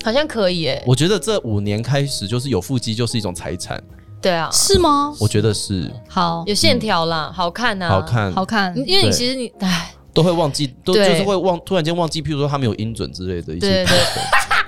[0.04, 3.82] 好像可以，哎，我觉得这五年开始就是有腹肌就是一种财产，
[4.22, 5.14] 对啊，是吗？
[5.20, 6.44] 我觉得是，好。
[6.46, 13.86] 有线条啦，好看呐，好看，好看，因为你其实你哎都会忘记，都就是会忘，突然间忘记，譬如说他没有音准之类的一些。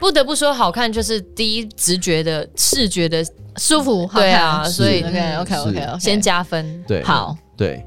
[0.01, 3.23] 不得不说，好看就是第一直觉的视觉的
[3.57, 7.85] 舒服，对啊，所以 OK OK OK 先加分，对，好，对。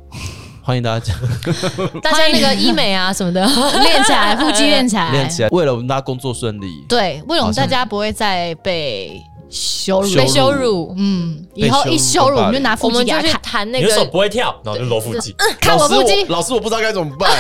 [0.62, 1.12] 欢迎大家，
[2.00, 3.44] 大家那个医美啊什么的
[3.82, 6.66] 练起来，腹肌练起来， 练起来，为了我们大家工作顺利。
[6.88, 9.20] 对，为了我们大家不会再被
[9.55, 10.92] 羞辱，被羞辱。
[10.98, 13.40] 嗯，以后一羞辱，我们就拿腹肌给他看。
[13.40, 15.32] 弹那个手不会跳，然后就揉腹肌。
[15.61, 17.30] 看我腹肌，老师我不知道该怎么办。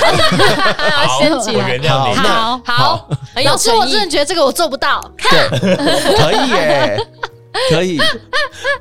[1.08, 2.14] 好，我原谅你。
[2.14, 3.08] 好好，
[3.44, 5.10] 老师我真的觉得这个我做不到。
[5.18, 7.06] 看，可以耶。
[7.70, 7.98] 可以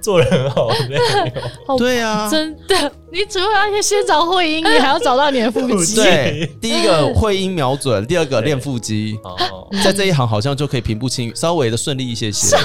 [0.02, 0.70] 做人很好，
[1.78, 2.92] 对啊，真的。
[3.12, 5.96] 你除了要先找会阴，你还要找到你的腹肌。
[6.02, 9.20] 对，第一个会阴瞄准，第二个练腹肌。
[9.24, 12.58] 哦，在这一行好像就可以平步青云，稍微的顺利一些些。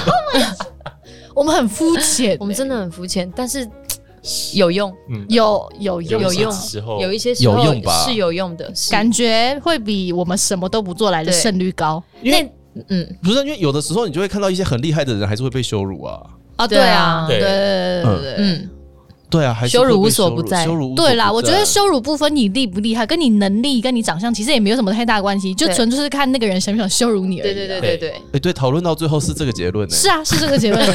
[1.35, 3.69] 我们很肤浅，我们真的很肤浅，但是
[4.55, 4.91] 有用，
[5.29, 6.53] 有有有有用，
[6.99, 7.63] 有一些时候
[8.05, 12.03] 是有用的，感觉会比我们什么都不做来的胜率高。
[12.23, 12.51] 因为
[12.87, 16.21] 嗯，不是，因为有的时候你就会看到一些很厉害的人，还是会被羞辱啊！
[16.55, 18.69] 啊，对啊，对对对对对，嗯，
[19.29, 20.65] 对啊，羞辱无所不在。
[20.65, 27.53] 羞辱对啦，我觉得羞辱不分你厉不厉害，跟你能力、跟你长相其实也没有什么太大关系，就纯粹是看那个人想不想羞辱你而已。
[27.53, 29.95] 对对对对对，哎，对，讨论到最后是这个结论呢？
[29.95, 30.85] 是啊，是这个结论。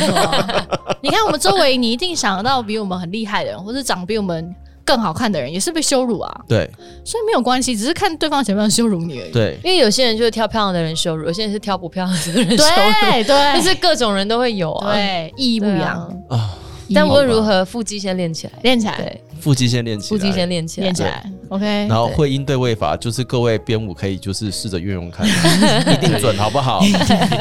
[1.03, 4.55] 你看我们周围，你一定想到比我们很厉害的人，或是长比我们。
[4.85, 6.71] 更好看的人也是被羞辱啊，对，
[7.05, 9.33] 所以没有关系，只是看对方想不想羞辱你而已。
[9.33, 16.59] 对，因为有些人就是挑漂亮的人羞辱，有些人是挑不漂亮的人羞辱，对对，就是各种人都会有啊，对，意义不一样啊。
[16.93, 18.97] 但无论如何，腹肌先练起来，练起来。
[18.97, 21.31] 对，腹肌先练起来，腹肌先练起来，练起来。
[21.49, 21.65] OK。
[21.89, 25.27] 然后会阴对位法，就是各位编舞可以就是试着运用看，
[25.93, 26.83] 一定准，好不好？
[26.83, 26.93] 一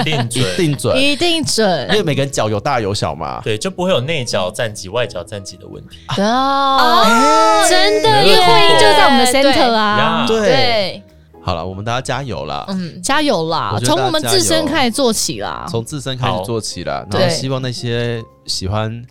[0.03, 1.87] 定准，一定准，一定准。
[1.89, 5.97] 因为每个人脚有大有小嘛，对，就不会有内脚站挤、外脚站挤的问题。
[6.21, 10.25] 哦，真的，因为会阴就在我们的 center 啊。
[10.27, 11.01] 对。
[11.45, 12.63] 好了，我们大家加油啦！
[12.69, 13.77] 嗯，加油啦！
[13.83, 17.05] 从我们自身开始做起啦，从自身开始做起啦。
[17.11, 19.03] 然后希望那些喜欢。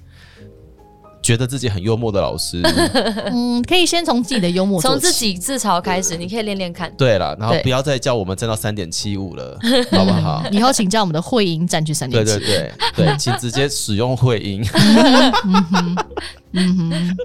[1.22, 2.60] 觉得自己很幽默的老师，
[3.30, 6.92] 嗯，可以先从自己的幽默，从自己自嘲开始，你可以练练看。
[6.98, 9.58] 对了，然后不要再叫我们站到三点七五了，
[9.92, 10.44] 好不好？
[10.50, 12.38] 以后请叫我们的会音站去三点七五。
[12.38, 14.62] 对对对对，请直接使用会音。
[16.52, 17.16] 嗯哼。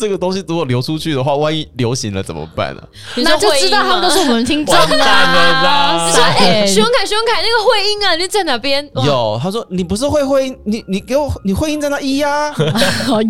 [0.00, 2.82] 这个东西如果流出去的话，万一流行了怎么办呢？
[3.16, 6.06] 那就知道他们都是我们听众啦。
[6.08, 8.82] 你说，哎，徐永凯，徐永凯，那个会音啊，你在哪边？
[9.04, 12.46] 有，他说你不是会会音，你你给我，你会音在那一呀？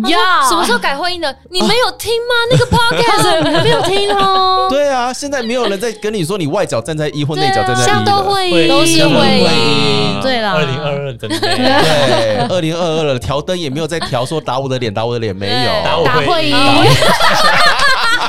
[0.07, 1.35] 呀，什么时候改会音的？
[1.49, 2.35] 你没有听吗？
[2.49, 4.67] 那个 podcast 没有听哦。
[4.69, 10.21] 对啊，现在没有人在跟你说你外脚站在一或内脚站在一都会音，都是会音。
[10.21, 16.55] 对了，二零二二的对，二零二二了，调灯也没有在调，说打我的脸，打我的脸没有，打我会阴。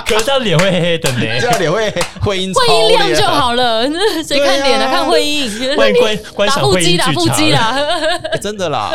[0.07, 1.91] 可是这样脸会黑黑的呢， 这样脸会
[2.21, 3.85] 会阴会阴亮就好了。
[4.27, 4.91] 谁看脸啊？
[4.91, 5.51] 看会阴。
[5.75, 7.77] 关关关打腹肌，打腹肌啦！
[8.41, 8.91] 真的啦。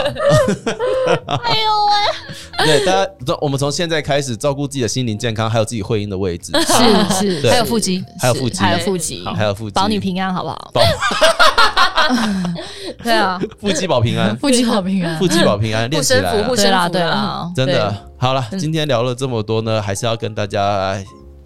[1.44, 2.66] 哎呦喂！
[2.66, 6.52] 对，大家，我们从现在开始照顾自己的心灵健康，还有自己会阴的位置。
[6.62, 10.72] 是是，还有腹肌，还有腹肌，还有腹肌，还有腹肌，保你平安，好不好？
[13.04, 16.32] 对啊， 腹肌保平安，腹肌保平安，腹肌保平安， 练起来。
[16.32, 18.44] 对啦，对啦，真的好了。
[18.58, 20.96] 今天聊了这么多呢，还是要跟大家。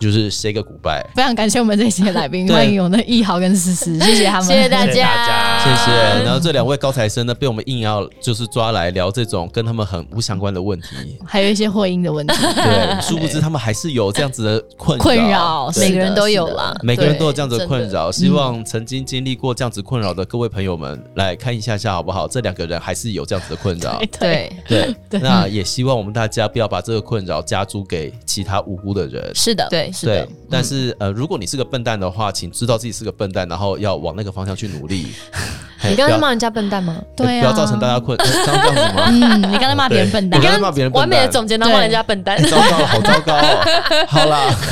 [0.01, 5.91] 就是 say 个 goodbye，非常感谢我们这些来宾，欢迎有那一豪跟思思， 谢谢他们，谢谢大家，谢谢。
[6.23, 12.33] 然后这两位高材生呢，被我们硬要就是抓来聊这种跟他们很不相关的问题，还有一些婚姻的问题。
[12.55, 18.11] 对，殊不知他们还是有这样子的困困扰，每个人都有啦，每个人都有这样子的困扰。
[18.11, 22.27] 希望曾经经历过这样子困扰的各位朋友们来看一下下好不好？
[22.27, 24.95] 这两个人还是有这样子的困扰， 对对。
[25.19, 29.31] 那也希望我们大家不要把这个困扰加诸给其他无辜的人。
[29.35, 29.90] 是的，对。
[30.03, 35.07] 对，但是呃，如果你是个笨蛋的话，请知道自己是个笨蛋，然后要往那个方向去努力。
[35.89, 36.95] 你刚才骂人家笨蛋吗？
[37.15, 39.03] 对不要造成大家困，这样子吗？
[39.07, 43.33] 嗯，你刚才骂别人笨蛋，你刚才骂别人完美的总结，然后骂人家笨蛋，糟糕，好糟糕。
[44.07, 44.43] 好啦，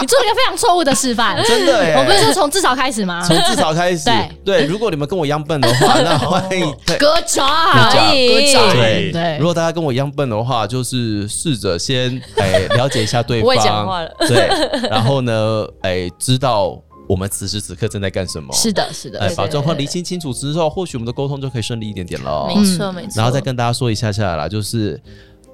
[0.00, 1.98] 你做了一个非常错误的示范，真的。
[1.98, 3.22] 我不是说从自嘲开始吗？
[3.26, 4.64] 从自嘲开始，对对。
[4.66, 7.46] 如果你们跟我一样笨的话，那欢迎割掌，
[7.90, 8.52] 可以。
[8.54, 9.36] 对对。
[9.38, 14.48] 如果大家跟我一样笨的话，就是试着先哎了解一下对方，我讲话了，对。
[14.88, 16.78] 然后呢，哎，知道。
[17.12, 18.50] 我们此时此刻正在干什么？
[18.54, 19.20] 是的，是的。
[19.20, 22.46] 哎，把状况理清清楚之后，或许我们的沟通就可以顺利一点点了。
[22.48, 23.12] 没错，没错。
[23.16, 24.98] 然后再跟大家说一下下啦，就是，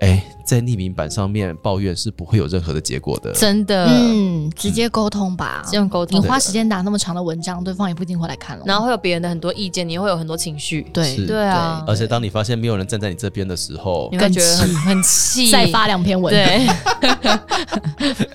[0.00, 3.32] 哎，在匿名版上面抱怨是不会有任何的结果的。
[3.32, 6.20] 真的，嗯，直接沟通吧，这样沟通。
[6.20, 8.64] 你花时间打那么长的文章，对方也不一定会来看了。
[8.66, 10.82] 然后会有别人的很多意见，你也会有很多情绪。
[10.92, 11.82] 对，对啊。
[11.86, 16.66] 而且当你发现没有人站在你这边的时候，你会觉得很很气，再发两篇文，对，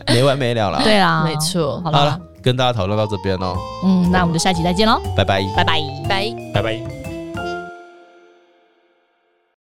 [0.13, 0.83] 没完没了了。
[0.83, 1.81] 对啊，没错。
[1.83, 2.19] 好了。
[2.43, 3.55] 跟大家讨论到这边哦，
[3.85, 7.12] 嗯，那我们就下期再见喽，拜拜，拜拜，拜拜拜。